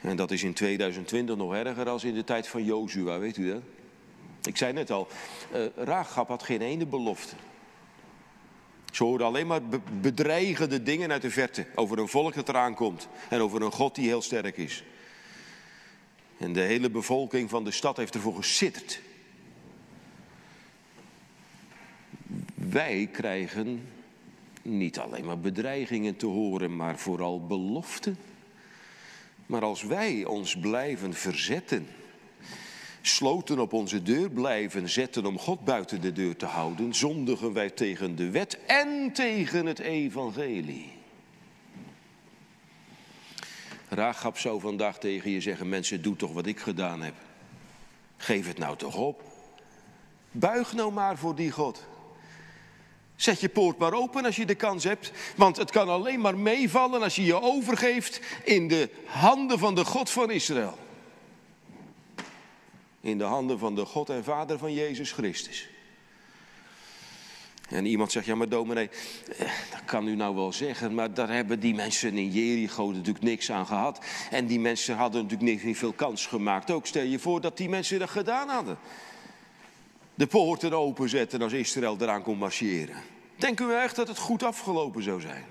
[0.01, 3.51] En dat is in 2020 nog erger dan in de tijd van Jozua, weet u
[3.51, 3.63] dat?
[4.43, 5.09] Ik zei net al,
[5.55, 7.35] uh, Raagap had geen ene belofte.
[8.93, 9.61] Ze hoorden alleen maar
[10.01, 11.67] bedreigende dingen uit de verte.
[11.75, 13.09] Over een volk dat eraan komt.
[13.29, 14.85] En over een God die heel sterk is.
[16.45, 19.01] En de hele bevolking van de stad heeft ervoor gesitterd.
[22.55, 23.89] Wij krijgen
[24.63, 28.17] niet alleen maar bedreigingen te horen, maar vooral beloften.
[29.47, 31.87] Maar als wij ons blijven verzetten,
[33.03, 37.71] sloten op onze deur blijven zetten om God buiten de deur te houden, zondigen wij
[37.71, 41.04] tegen de wet en tegen het evangelie.
[43.89, 47.15] Raagap zou vandaag tegen je zeggen, mensen, doe toch wat ik gedaan heb.
[48.17, 49.23] Geef het nou toch op.
[50.31, 51.85] Buig nou maar voor die God.
[53.17, 55.13] Zet je poort maar open als je de kans hebt.
[55.37, 59.85] Want het kan alleen maar meevallen als je je overgeeft in de handen van de
[59.85, 60.79] God van Israël.
[63.01, 65.69] In de handen van de God en Vader van Jezus Christus.
[67.75, 68.91] En iemand zegt, ja maar dominee,
[69.39, 73.25] eh, dat kan u nou wel zeggen, maar daar hebben die mensen in Jericho natuurlijk
[73.25, 74.05] niks aan gehad.
[74.31, 76.71] En die mensen hadden natuurlijk niet veel kans gemaakt.
[76.71, 78.79] Ook stel je voor dat die mensen dat gedaan hadden.
[80.15, 82.97] De poorten openzetten als Israël eraan kon marcheren.
[83.37, 85.45] Denken we echt dat het goed afgelopen zou zijn?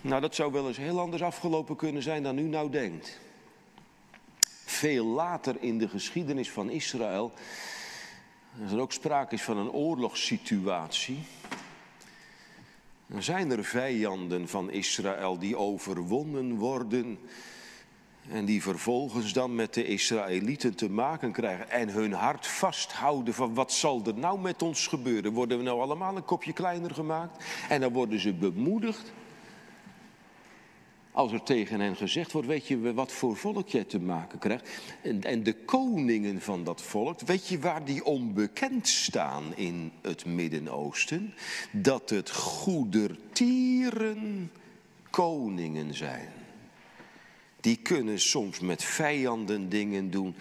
[0.00, 3.20] Nou, dat zou wel eens heel anders afgelopen kunnen zijn dan u nou denkt.
[4.64, 7.32] Veel later in de geschiedenis van Israël
[8.62, 11.18] als er ook sprake is van een oorlogssituatie,
[13.06, 17.18] dan zijn er vijanden van Israël die overwonnen worden
[18.28, 23.54] en die vervolgens dan met de Israëlieten te maken krijgen en hun hart vasthouden van
[23.54, 25.32] wat zal er nou met ons gebeuren?
[25.32, 27.44] Worden we nou allemaal een kopje kleiner gemaakt?
[27.68, 29.12] En dan worden ze bemoedigd
[31.12, 34.68] als er tegen hen gezegd wordt, weet je wat voor volk je te maken krijgt?
[35.02, 40.24] En, en de koningen van dat volk, weet je waar die onbekend staan in het
[40.24, 41.34] Midden-Oosten?
[41.70, 44.50] Dat het goedertieren
[45.10, 46.28] koningen zijn.
[47.60, 50.34] Die kunnen soms met vijanden dingen doen.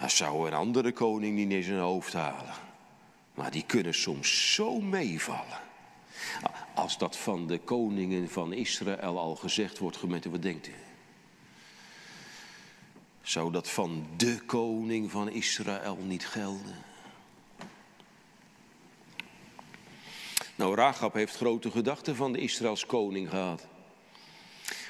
[0.00, 2.54] Dat zou een andere koning niet in zijn hoofd halen.
[3.34, 5.66] Maar die kunnen soms zo meevallen.
[6.78, 10.72] Als dat van de koningen van Israël al gezegd wordt, gemeente, wat denkt u?
[13.22, 16.76] Zou dat van de koning van Israël niet gelden?
[20.54, 23.66] Nou, Rahab heeft grote gedachten van de Israëls koning gehad.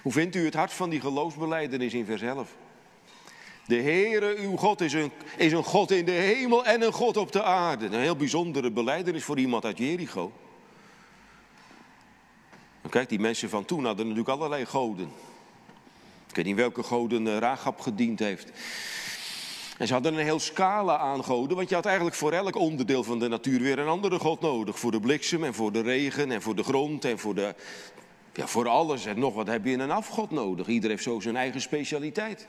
[0.03, 2.55] Hoe vindt u het hart van die geloofsbeleidenis in vers 11?
[3.66, 7.16] De Heere, uw God, is een, is een God in de hemel en een God
[7.16, 7.87] op de aarde.
[7.87, 10.33] Een heel bijzondere beleidenis voor iemand uit Jericho.
[12.91, 15.11] Kijk, die mensen van toen hadden natuurlijk allerlei goden.
[16.29, 18.51] Ik weet niet welke goden uh, Rahab gediend heeft.
[19.79, 23.05] En ze hadden een heel scala aan goden, want je had eigenlijk voor elk onderdeel
[23.05, 24.79] van de natuur weer een andere god nodig.
[24.79, 27.55] Voor de bliksem en voor de regen en voor de grond en voor, de,
[28.33, 30.67] ja, voor alles en nog wat heb je een afgod nodig.
[30.67, 32.47] Ieder heeft zo zijn eigen specialiteit.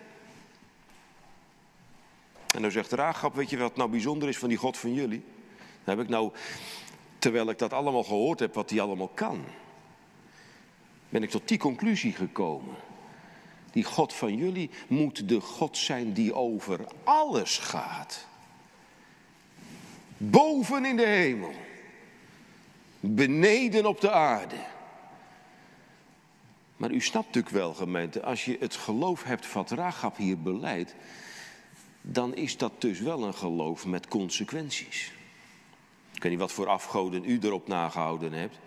[2.56, 5.24] En dan zegt Rahab, weet je wat nou bijzonder is van die God van jullie?
[5.84, 6.32] Dan heb ik nou,
[7.20, 9.44] terwijl ik dat allemaal gehoord heb, wat hij allemaal kan
[11.10, 12.76] ben ik tot die conclusie gekomen.
[13.72, 18.28] Die God van jullie moet de God zijn die over alles gaat.
[20.18, 21.54] Boven in de hemel.
[23.00, 24.56] Beneden op de aarde.
[26.78, 30.96] Maar u snapt natuurlijk wel, gemeente, als je het geloof hebt wat Ragab hier beleidt,
[32.02, 35.12] dan is dat dus wel een geloof met consequenties.
[36.14, 38.60] Ik weet niet wat voor afgoden u erop nagehouden hebt.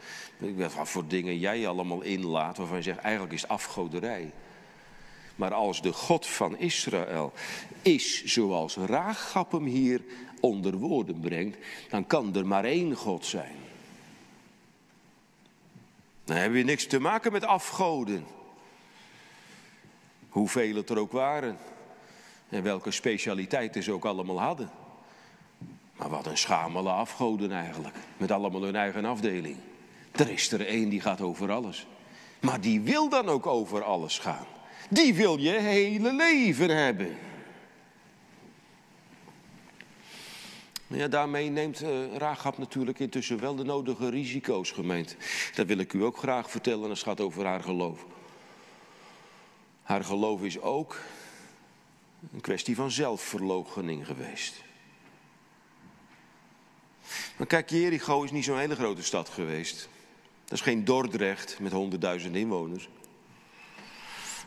[0.42, 4.32] Ik wat voor dingen jij allemaal inlaat waarvan je zegt, eigenlijk is het afgoderij.
[5.36, 7.32] Maar als de God van Israël
[7.82, 10.00] is zoals Raagap hem hier
[10.40, 11.58] onder woorden brengt,
[11.90, 13.56] dan kan er maar één God zijn.
[16.24, 18.26] Dan hebben we niks te maken met afgoden.
[20.28, 21.58] Hoeveel het er ook waren.
[22.48, 24.70] En welke specialiteiten ze ook allemaal hadden.
[25.96, 27.96] Maar wat een schamele afgoden eigenlijk.
[28.16, 29.56] Met allemaal hun eigen afdeling.
[30.12, 31.86] Er is er één die gaat over alles.
[32.40, 34.46] Maar die wil dan ook over alles gaan.
[34.88, 37.16] Die wil je hele leven hebben.
[40.86, 45.16] Ja, daarmee neemt uh, natuurlijk intussen wel de nodige risico's gemeend.
[45.54, 48.06] Dat wil ik u ook graag vertellen als het gaat over haar geloof.
[49.82, 51.00] Haar geloof is ook
[52.32, 54.62] een kwestie van zelfverloochening geweest.
[57.36, 59.88] Maar kijk, Jericho is niet zo'n hele grote stad geweest.
[60.52, 62.88] Dat is geen Dordrecht met honderdduizend inwoners.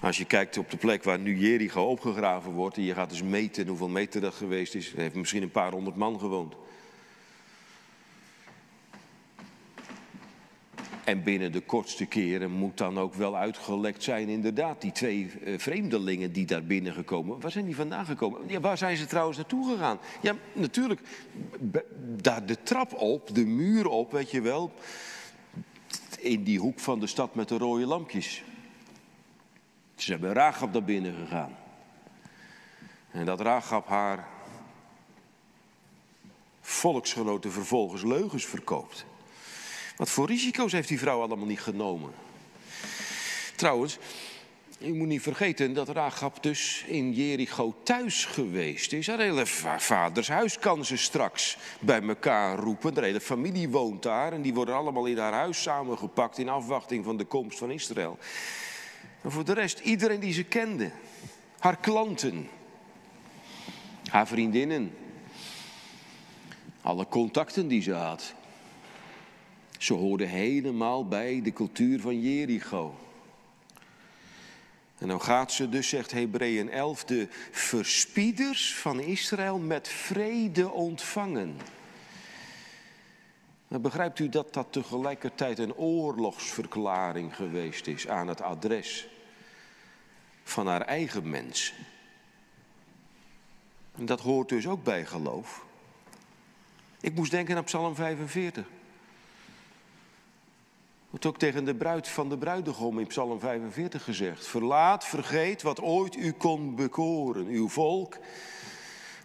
[0.01, 3.23] Als je kijkt op de plek waar nu Jericho opgegraven wordt en je gaat dus
[3.23, 6.55] meten hoeveel meter dat geweest is, heeft misschien een paar honderd man gewoond.
[11.03, 15.59] En binnen de kortste keren moet dan ook wel uitgelekt zijn, inderdaad, die twee eh,
[15.59, 17.39] vreemdelingen die daar binnengekomen.
[17.39, 18.41] Waar zijn die vandaan gekomen?
[18.47, 19.99] Ja, waar zijn ze trouwens naartoe gegaan?
[20.21, 21.01] Ja, natuurlijk,
[22.21, 24.71] daar de trap op, de muur op, weet je wel.
[26.25, 28.43] In die hoek van de stad met de rode lampjes.
[29.95, 31.57] Ze hebben Ragab daar binnen gegaan.
[33.11, 34.27] En dat Ragab haar
[36.61, 39.05] volksgenoten vervolgens leugens verkoopt.
[39.97, 42.13] Wat voor risico's heeft die vrouw allemaal niet genomen?
[43.55, 43.97] Trouwens,
[44.77, 49.07] je moet niet vergeten dat Ragab dus in Jericho thuis geweest is.
[49.07, 49.45] Haar hele
[49.77, 52.93] vaders huis kan ze straks bij elkaar roepen.
[52.93, 57.03] De hele familie woont daar en die worden allemaal in haar huis samengepakt in afwachting
[57.05, 58.17] van de komst van Israël.
[59.21, 60.91] En voor de rest, iedereen die ze kende.
[61.59, 62.47] Haar klanten.
[64.09, 64.95] Haar vriendinnen.
[66.81, 68.33] Alle contacten die ze had.
[69.77, 72.95] Ze hoorden helemaal bij de cultuur van Jericho.
[74.97, 81.58] En dan gaat ze dus, zegt Hebreeën 11, de verspieders van Israël met vrede ontvangen.
[83.67, 89.08] Maar begrijpt u dat dat tegelijkertijd een oorlogsverklaring geweest is aan het adres
[90.43, 91.75] van haar eigen mensen?
[93.97, 95.65] En dat hoort dus ook bij geloof.
[97.01, 98.65] Ik moest denken aan Psalm 45.
[101.15, 104.47] Wordt ook tegen de bruid van de bruidegom in Psalm 45 gezegd.
[104.47, 108.17] Verlaat, vergeet wat ooit u kon bekoren, uw volk.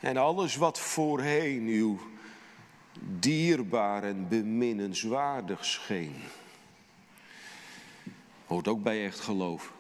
[0.00, 2.00] En alles wat voorheen uw
[3.00, 6.14] dierbaar en beminnenswaardig scheen.
[8.46, 9.72] Hoort ook bij echt geloof.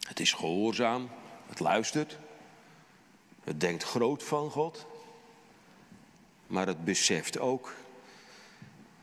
[0.00, 1.08] Het is gehoorzaam,
[1.46, 2.18] het luistert,
[3.44, 4.86] het denkt groot van God,
[6.46, 7.74] maar het beseft ook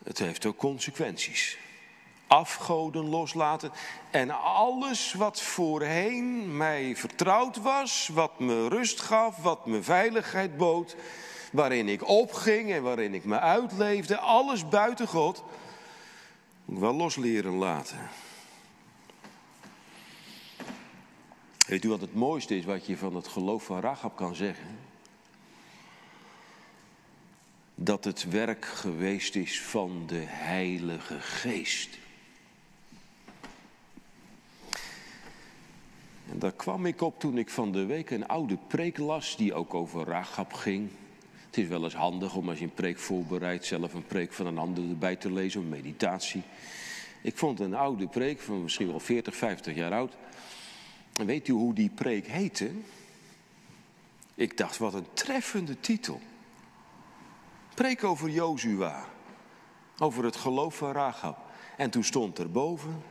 [0.04, 1.58] het heeft ook consequenties.
[2.28, 3.72] Afgoden loslaten
[4.12, 10.96] en alles wat voorheen mij vertrouwd was, wat me rust gaf, wat me veiligheid bood,
[11.52, 15.44] waarin ik opging en waarin ik me uitleefde, alles buiten God,
[16.66, 18.10] moet ik wel los leren laten.
[21.68, 24.83] Weet u wat het mooiste is wat je van het geloof van Rachab kan zeggen?
[27.76, 31.98] Dat het werk geweest is van de Heilige Geest.
[36.30, 39.54] En daar kwam ik op toen ik van de week een oude preek las die
[39.54, 40.90] ook over Ragab ging.
[41.46, 44.46] Het is wel eens handig om als je een preek voorbereidt zelf een preek van
[44.46, 46.42] een ander erbij te lezen, een meditatie.
[47.22, 50.14] Ik vond een oude preek van misschien wel 40, 50 jaar oud.
[51.14, 52.72] En weet u hoe die preek heette?
[54.36, 56.22] Ik dacht, wat een treffende titel.
[57.84, 59.06] Preek over Jozua.
[59.98, 61.38] Over het geloof van Rahab.
[61.78, 63.04] En toen stond er boven.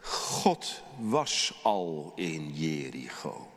[0.00, 3.50] God was al in Jericho.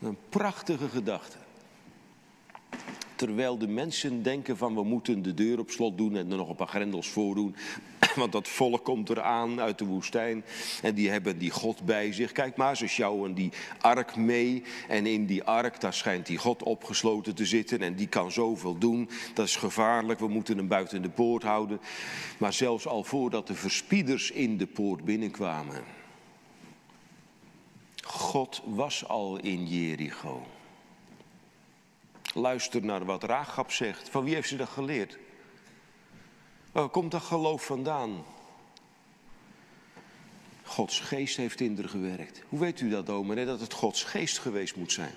[0.00, 1.38] Een prachtige gedachte.
[3.16, 6.48] Terwijl de mensen denken van we moeten de deur op slot doen en er nog
[6.48, 7.56] een paar grendels voordoen.
[8.14, 10.44] Want dat volk komt eraan uit de woestijn
[10.82, 12.32] en die hebben die God bij zich.
[12.32, 16.62] Kijk maar, ze sjouwen die ark mee en in die ark daar schijnt die God
[16.62, 19.08] opgesloten te zitten en die kan zoveel doen.
[19.34, 21.80] Dat is gevaarlijk, we moeten hem buiten de poort houden.
[22.38, 25.82] Maar zelfs al voordat de verspieders in de poort binnenkwamen.
[28.04, 30.46] God was al in Jericho.
[32.32, 34.08] Luister naar wat Raagap zegt.
[34.08, 35.18] Van wie heeft ze dat geleerd?
[36.72, 38.24] Waar komt dat geloof vandaan?
[40.62, 42.42] Gods geest heeft in gewerkt.
[42.48, 45.14] Hoe weet u dat, dominee, dat het Gods geest geweest moet zijn?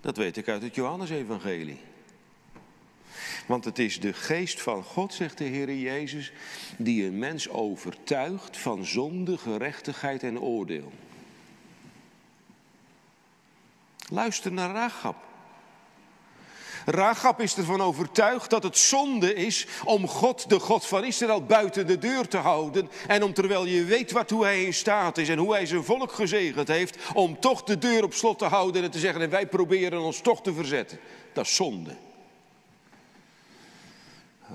[0.00, 1.80] Dat weet ik uit het Johannesevangelie.
[3.46, 6.32] Want het is de geest van God, zegt de Heer Jezus,
[6.78, 10.92] die een mens overtuigt van zonde, gerechtigheid en oordeel.
[14.12, 15.16] Luister naar Rachab.
[16.86, 21.86] Rachab is ervan overtuigd dat het zonde is om God, de God van Israël, buiten
[21.86, 22.90] de deur te houden.
[23.06, 26.12] En om terwijl je weet waartoe hij in staat is en hoe hij zijn volk
[26.12, 29.46] gezegend heeft, om toch de deur op slot te houden en te zeggen en wij
[29.46, 30.98] proberen ons toch te verzetten.
[31.32, 31.96] Dat is zonde.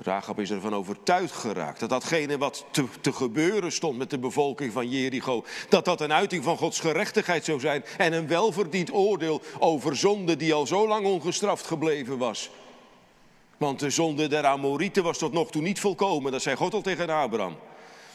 [0.03, 4.71] Rahab is ervan overtuigd geraakt dat datgene wat te, te, gebeuren stond met de bevolking
[4.71, 9.41] van Jericho, dat dat een uiting van Gods gerechtigheid zou zijn en een welverdiend oordeel
[9.59, 12.49] over zonde die al zo lang ongestraft gebleven was.
[13.57, 16.81] Want de zonde der Amorieten was tot nog toe niet volkomen, dat zei God al
[16.81, 17.55] tegen Abraham.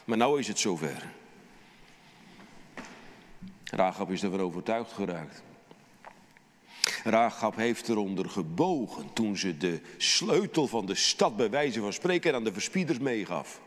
[0.04, 1.12] Maar nu is het zover.
[3.64, 5.42] Rahab is ervan overtuigd geraakt.
[7.04, 12.34] Rahab heeft eronder gebogen toen ze de sleutel van de stad bij wijze van spreken
[12.34, 13.60] aan de verspieders meegaf.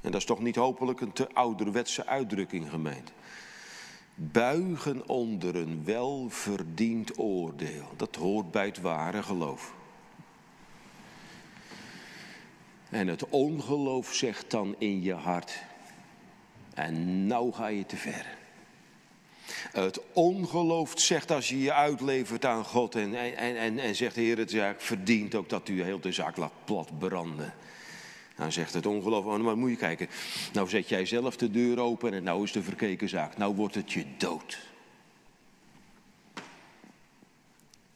[0.00, 3.12] En dat is toch niet hopelijk een te ouderwetse uitdrukking, gemeend.
[4.14, 7.92] Buigen onder een welverdiend oordeel.
[7.96, 9.74] Dat hoort bij het ware geloof.
[12.90, 15.62] En het ongeloof zegt dan in je hart.
[16.74, 18.38] En nou ga je te ver.
[19.72, 24.38] Het ongeloof zegt als je je uitlevert aan God en, en, en, en zegt, Heer,
[24.38, 27.54] het is verdient ook dat u heel de zaak laat plat branden.
[28.36, 30.08] Dan zegt het ongeloof, oh, maar moet je kijken,
[30.52, 33.74] nou zet jij zelf de deur open en nou is de verkeken zaak, nou wordt
[33.74, 34.58] het je dood.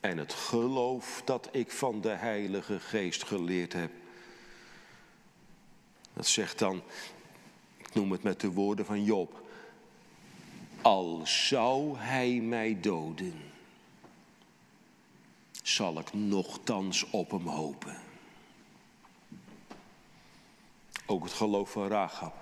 [0.01, 3.91] En het geloof dat ik van de Heilige Geest geleerd heb,
[6.13, 6.83] dat zegt dan,
[7.77, 9.44] ik noem het met de woorden van Job,
[10.85, 13.43] al zou hij mij doden,
[15.63, 17.97] zal ik nochtans op hem hopen.
[21.07, 22.35] Ook het geloof van Rahab.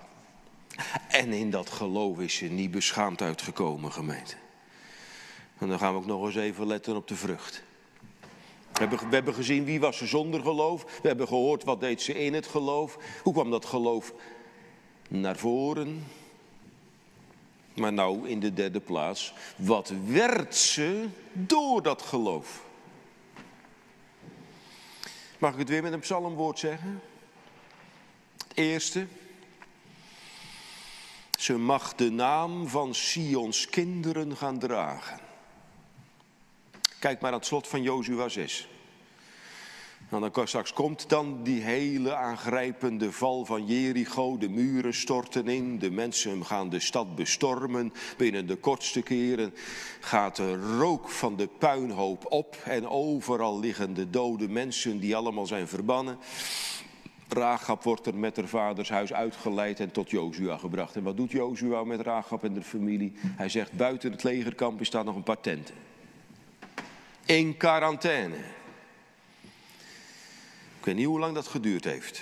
[1.07, 4.35] En in dat geloof is ze niet beschaamd uitgekomen, gemeente.
[5.57, 7.63] En dan gaan we ook nog eens even letten op de vrucht.
[8.73, 10.99] We hebben, we hebben gezien wie was ze zonder geloof.
[11.01, 12.97] We hebben gehoord wat deed ze in het geloof.
[13.23, 14.13] Hoe kwam dat geloof
[15.07, 16.03] naar voren?
[17.75, 22.63] Maar nou in de derde plaats, wat werd ze door dat geloof?
[25.37, 27.01] Mag ik het weer met een psalmwoord zeggen?
[28.37, 29.07] Het eerste.
[31.39, 35.19] Ze mag de naam van Sions kinderen gaan dragen.
[36.99, 38.67] Kijk maar aan het slot van Jozua 6.
[40.13, 44.37] Nou, dan straks komt dan die hele aangrijpende val van Jericho.
[44.37, 47.93] De muren storten in, de mensen gaan de stad bestormen.
[48.17, 49.53] Binnen de kortste keren
[49.99, 52.55] gaat de rook van de puinhoop op.
[52.65, 56.17] En overal liggen de dode mensen die allemaal zijn verbannen.
[57.27, 60.95] Rahab wordt er met haar vaders huis uitgeleid en tot Jozua gebracht.
[60.95, 63.13] En wat doet Jozua met Rahab en de familie?
[63.15, 65.75] Hij zegt, buiten het legerkamp staat nog een paar tenten.
[67.25, 68.61] In quarantaine.
[70.83, 72.21] Ik weet niet hoe lang dat geduurd heeft.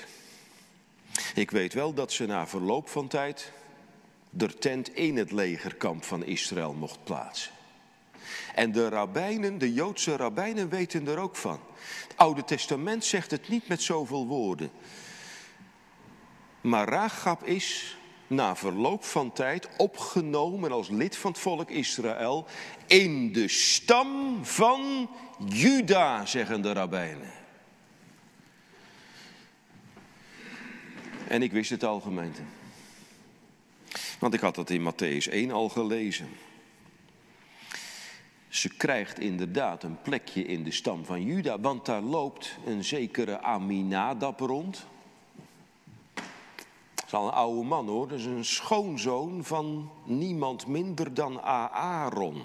[1.36, 3.52] Ik weet wel dat ze na verloop van tijd
[4.30, 7.52] de tent in het legerkamp van Israël mocht plaatsen.
[8.56, 11.60] En de rabbijnen, de Joodse rabbijnen weten er ook van.
[12.08, 14.72] Het Oude Testament zegt het niet met zoveel woorden.
[16.62, 17.98] Maar Rachab is
[18.28, 22.46] na verloop van tijd opgenomen als lid van het volk Israël
[22.88, 25.10] in de stam van
[25.46, 27.41] Juda, zeggen de rabbijnen.
[31.32, 32.42] En ik wist het al, gemeente.
[34.20, 36.30] Want ik had dat in Matthäus 1 al gelezen.
[38.48, 43.42] Ze krijgt inderdaad een plekje in de stam van Juda, want daar loopt een zekere
[43.42, 44.86] Aminadab rond.
[46.96, 51.42] Dat is al een oude man hoor, dat is een schoonzoon van niemand minder dan
[51.42, 52.42] Aaron.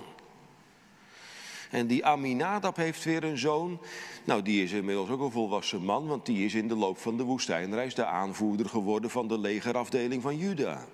[1.71, 3.81] En die Aminadab heeft weer een zoon.
[4.25, 7.17] Nou, die is inmiddels ook een volwassen man, want die is in de loop van
[7.17, 10.87] de woestijnreis de aanvoerder geworden van de legerafdeling van Juda.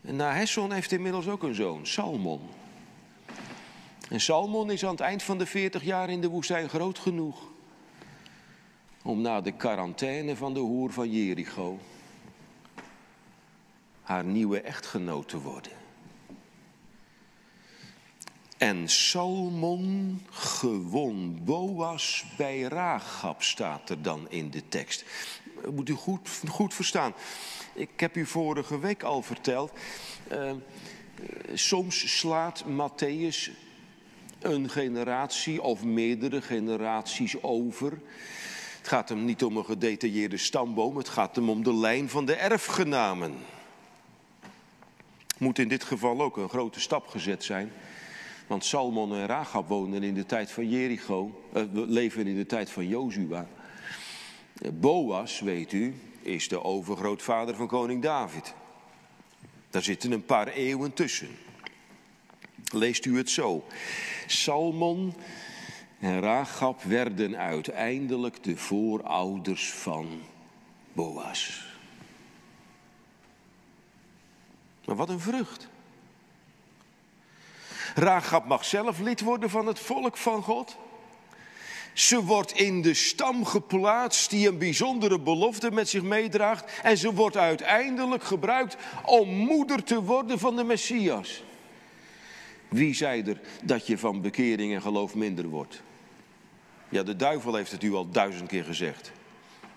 [0.00, 2.40] En Nahesson heeft inmiddels ook een zoon, Salmon.
[4.08, 7.46] En Salmon is aan het eind van de 40 jaar in de woestijn groot genoeg
[9.02, 11.78] om na de quarantaine van de hoer van Jericho
[14.02, 15.72] haar nieuwe echtgenoot te worden.
[18.58, 25.04] En Salmon gewon Boas bij Raagap, staat er dan in de tekst.
[25.70, 27.14] Moet u goed, goed verstaan.
[27.74, 29.72] Ik heb u vorige week al verteld.
[30.32, 30.52] Uh,
[31.54, 33.50] soms slaat Matthäus
[34.38, 37.90] een generatie of meerdere generaties over.
[38.78, 42.24] Het gaat hem niet om een gedetailleerde stamboom, het gaat hem om de lijn van
[42.24, 43.34] de erfgenamen.
[45.38, 47.72] Moet in dit geval ook een grote stap gezet zijn.
[48.48, 52.70] Want Salmon en Rahab woonden in de tijd van Jericho, uh, leven in de tijd
[52.70, 53.46] van Jozua.
[54.72, 58.54] Boas, weet u, is de overgrootvader van koning David.
[59.70, 61.28] Daar zitten een paar eeuwen tussen.
[62.72, 63.64] Leest u het zo.
[64.26, 65.14] Salmon
[65.98, 70.20] en Rahab werden uiteindelijk de voorouders van
[70.92, 71.66] Boas.
[74.84, 75.68] Maar wat een vrucht.
[77.98, 80.76] Rahab mag zelf lid worden van het volk van God.
[81.92, 86.80] Ze wordt in de stam geplaatst die een bijzondere belofte met zich meedraagt.
[86.82, 91.42] En ze wordt uiteindelijk gebruikt om moeder te worden van de Messias.
[92.68, 95.82] Wie zei er dat je van bekering en geloof minder wordt?
[96.88, 99.12] Ja, de duivel heeft het u al duizend keer gezegd.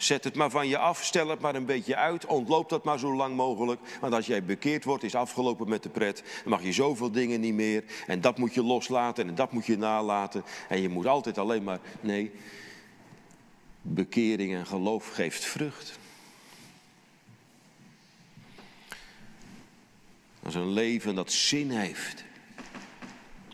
[0.01, 2.99] Zet het maar van je af, stel het maar een beetje uit, ontloop dat maar
[2.99, 3.81] zo lang mogelijk.
[3.99, 6.23] Want als jij bekeerd wordt, is afgelopen met de pret.
[6.41, 7.83] Dan mag je zoveel dingen niet meer.
[8.07, 10.43] En dat moet je loslaten en dat moet je nalaten.
[10.69, 11.79] En je moet altijd alleen maar.
[11.99, 12.31] Nee,
[13.81, 15.99] bekering en geloof geeft vrucht.
[20.39, 22.23] Dat is een leven dat zin heeft.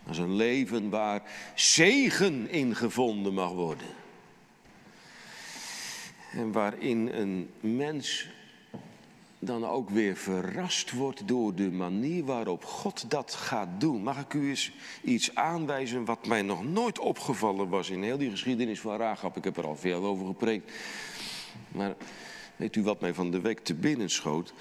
[0.03, 1.21] Dat is een leven waar
[1.55, 3.96] zegen in gevonden mag worden.
[6.32, 8.28] En waarin een mens
[9.39, 14.03] dan ook weer verrast wordt door de manier waarop God dat gaat doen.
[14.03, 14.71] Mag ik u eens
[15.03, 19.38] iets aanwijzen wat mij nog nooit opgevallen was in heel die geschiedenis van Rahab?
[19.38, 20.71] Ik heb er al veel over gepreekt.
[21.67, 21.95] Maar
[22.55, 24.53] weet u wat mij van de week te binnen schoot?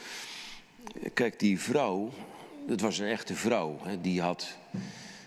[1.14, 2.10] Kijk, die vrouw,
[2.66, 4.56] dat was een echte vrouw, die had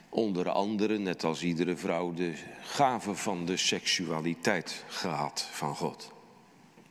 [0.10, 6.12] onder andere, net als iedere vrouw, de gave van de seksualiteit gehad van God.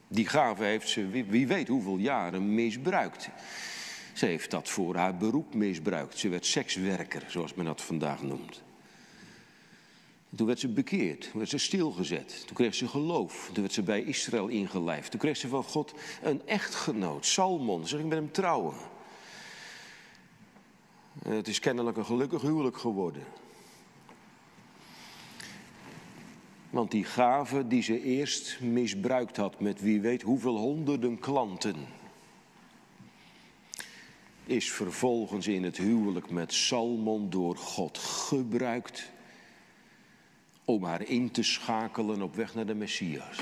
[0.09, 3.29] Die gave heeft ze, wie weet hoeveel jaren, misbruikt.
[4.13, 6.19] Ze heeft dat voor haar beroep misbruikt.
[6.19, 8.63] Ze werd sekswerker, zoals men dat vandaag noemt.
[10.37, 13.83] Toen werd ze bekeerd, toen werd ze stilgezet, toen kreeg ze geloof, toen werd ze
[13.83, 15.11] bij Israël ingelijfd.
[15.11, 18.75] Toen kreeg ze van God een echtgenoot, Salmon, zeg ik met hem trouwen.
[21.23, 23.23] het is kennelijk een gelukkig huwelijk geworden.
[26.71, 31.77] Want die gave die ze eerst misbruikt had met wie weet hoeveel honderden klanten,
[34.45, 39.11] is vervolgens in het huwelijk met Salmon door God gebruikt
[40.65, 43.39] om haar in te schakelen op weg naar de Messias.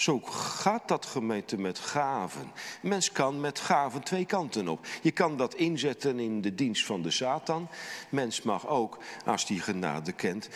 [0.00, 2.52] Zo gaat dat gemeente met gaven.
[2.82, 4.86] Mens kan met gaven twee kanten op.
[5.02, 7.68] Je kan dat inzetten in de dienst van de Satan.
[8.08, 10.48] Mens mag ook, als die genade kent,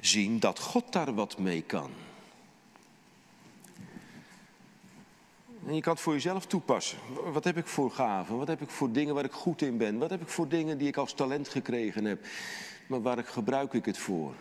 [0.00, 1.90] zien dat God daar wat mee kan.
[5.66, 6.98] En je kan het voor jezelf toepassen.
[7.32, 8.36] Wat heb ik voor gaven?
[8.36, 9.98] Wat heb ik voor dingen waar ik goed in ben?
[9.98, 12.26] Wat heb ik voor dingen die ik als talent gekregen heb?
[12.86, 14.34] Maar waar gebruik ik het voor?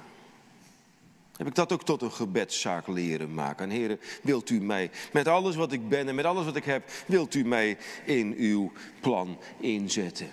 [1.42, 3.70] Heb ik dat ook tot een gebedszaak leren maken.
[3.70, 6.64] En heren, wilt u mij met alles wat ik ben en met alles wat ik
[6.64, 10.32] heb, wilt u mij in uw plan inzetten.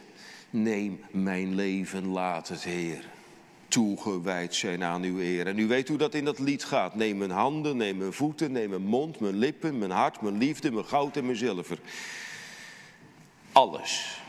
[0.51, 3.05] Neem mijn leven, laat het, Heer,
[3.69, 5.47] toegewijd zijn aan uw eer.
[5.47, 6.95] En u weet hoe dat in dat lied gaat.
[6.95, 10.71] Neem mijn handen, neem mijn voeten, neem mijn mond, mijn lippen, mijn hart, mijn liefde,
[10.71, 11.79] mijn goud en mijn zilver.
[13.53, 14.21] Alles.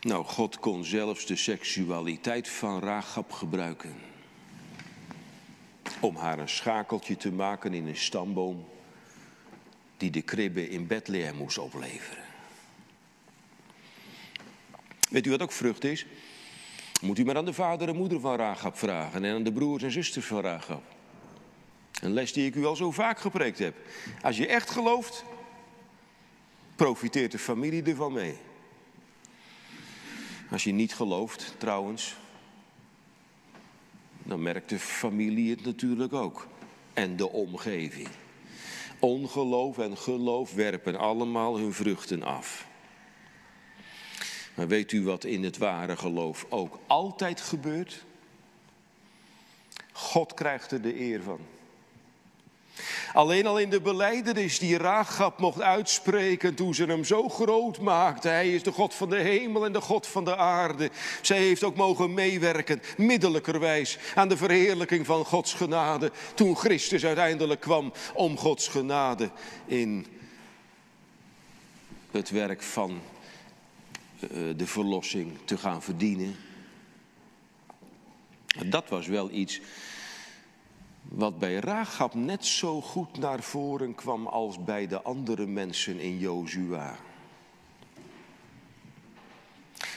[0.00, 4.14] Nou, God kon zelfs de seksualiteit van Rahab gebruiken
[6.00, 8.66] om haar een schakeltje te maken in een stamboom
[9.96, 12.24] die de kribbe in Bethlehem moest opleveren.
[15.10, 16.06] Weet u wat ook vrucht is?
[17.00, 19.82] Moet u maar aan de vader en moeder van Rahab vragen en aan de broers
[19.82, 20.82] en zusters van Rahab.
[22.00, 23.76] Een les die ik u al zo vaak gepreekt heb.
[24.22, 25.24] Als je echt gelooft,
[26.76, 28.36] profiteert de familie ervan mee.
[30.50, 32.16] Als je niet gelooft, trouwens,
[34.26, 36.46] dan merkt de familie het natuurlijk ook.
[36.94, 38.08] En de omgeving.
[38.98, 42.66] Ongeloof en geloof werpen allemaal hun vruchten af.
[44.54, 48.04] Maar weet u wat in het ware geloof ook altijd gebeurt?
[49.92, 51.40] God krijgt er de eer van.
[53.16, 58.28] Alleen al in de beleidenis die Raagap mocht uitspreken toen ze hem zo groot maakte.
[58.28, 60.90] Hij is de God van de hemel en de God van de aarde.
[61.22, 66.12] Zij heeft ook mogen meewerken, middelijkerwijs, aan de verheerlijking van Gods genade.
[66.34, 69.30] Toen Christus uiteindelijk kwam om Gods genade
[69.66, 70.06] in
[72.10, 73.00] het werk van
[74.20, 76.36] eh, de verlossing te gaan verdienen.
[78.64, 79.60] Dat was wel iets
[81.08, 86.18] wat bij Rahab net zo goed naar voren kwam als bij de andere mensen in
[86.18, 86.96] Jozua.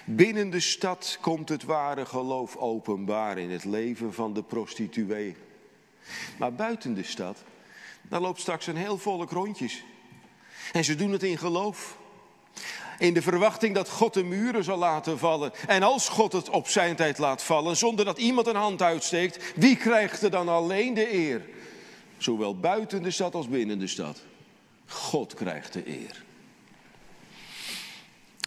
[0.06, 5.36] Binnen de stad komt het ware geloof openbaar in het leven van de prostituee.
[6.40, 7.44] Maar buiten de stad,
[8.02, 9.84] daar loopt straks een heel volk rondjes.
[10.72, 11.98] En ze doen het in geloof.
[13.00, 15.52] In de verwachting dat God de muren zal laten vallen.
[15.68, 19.54] En als God het op zijn tijd laat vallen, zonder dat iemand een hand uitsteekt,
[19.56, 21.46] wie krijgt er dan alleen de eer?
[22.18, 24.22] Zowel buiten de stad als binnen de stad.
[24.88, 26.24] God krijgt de eer.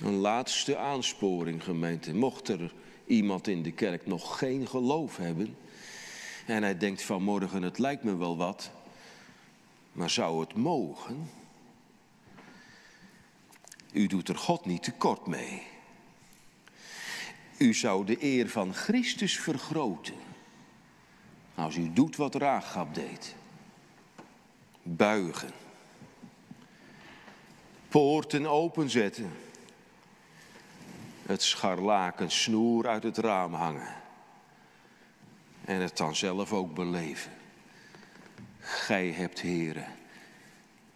[0.04, 2.14] Een laatste aansporing, gemeente.
[2.14, 2.72] Mocht er
[3.06, 5.56] iemand in de kerk nog geen geloof hebben.
[6.46, 8.70] En hij denkt vanmorgen, het lijkt me wel wat.
[9.92, 11.30] Maar zou het mogen?
[13.92, 15.62] U doet er God niet tekort mee.
[17.58, 20.14] U zou de eer van Christus vergroten.
[21.54, 23.34] Als u doet wat Raagap deed.
[24.82, 25.50] Buigen.
[27.88, 29.30] Poorten openzetten.
[31.22, 33.94] Het scharlaken snoer uit het raam hangen.
[35.64, 37.32] En het dan zelf ook beleven.
[38.58, 39.86] Gij hebt heren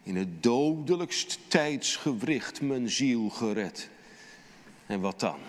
[0.07, 3.89] in het dodelijkst tijdsgewricht mijn ziel gered.
[4.85, 5.39] En wat dan?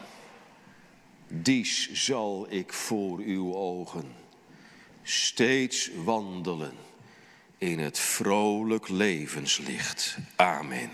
[1.28, 4.12] Dies zal ik voor uw ogen
[5.02, 6.74] steeds wandelen
[7.58, 10.18] in het vrolijk levenslicht.
[10.36, 10.90] Amen.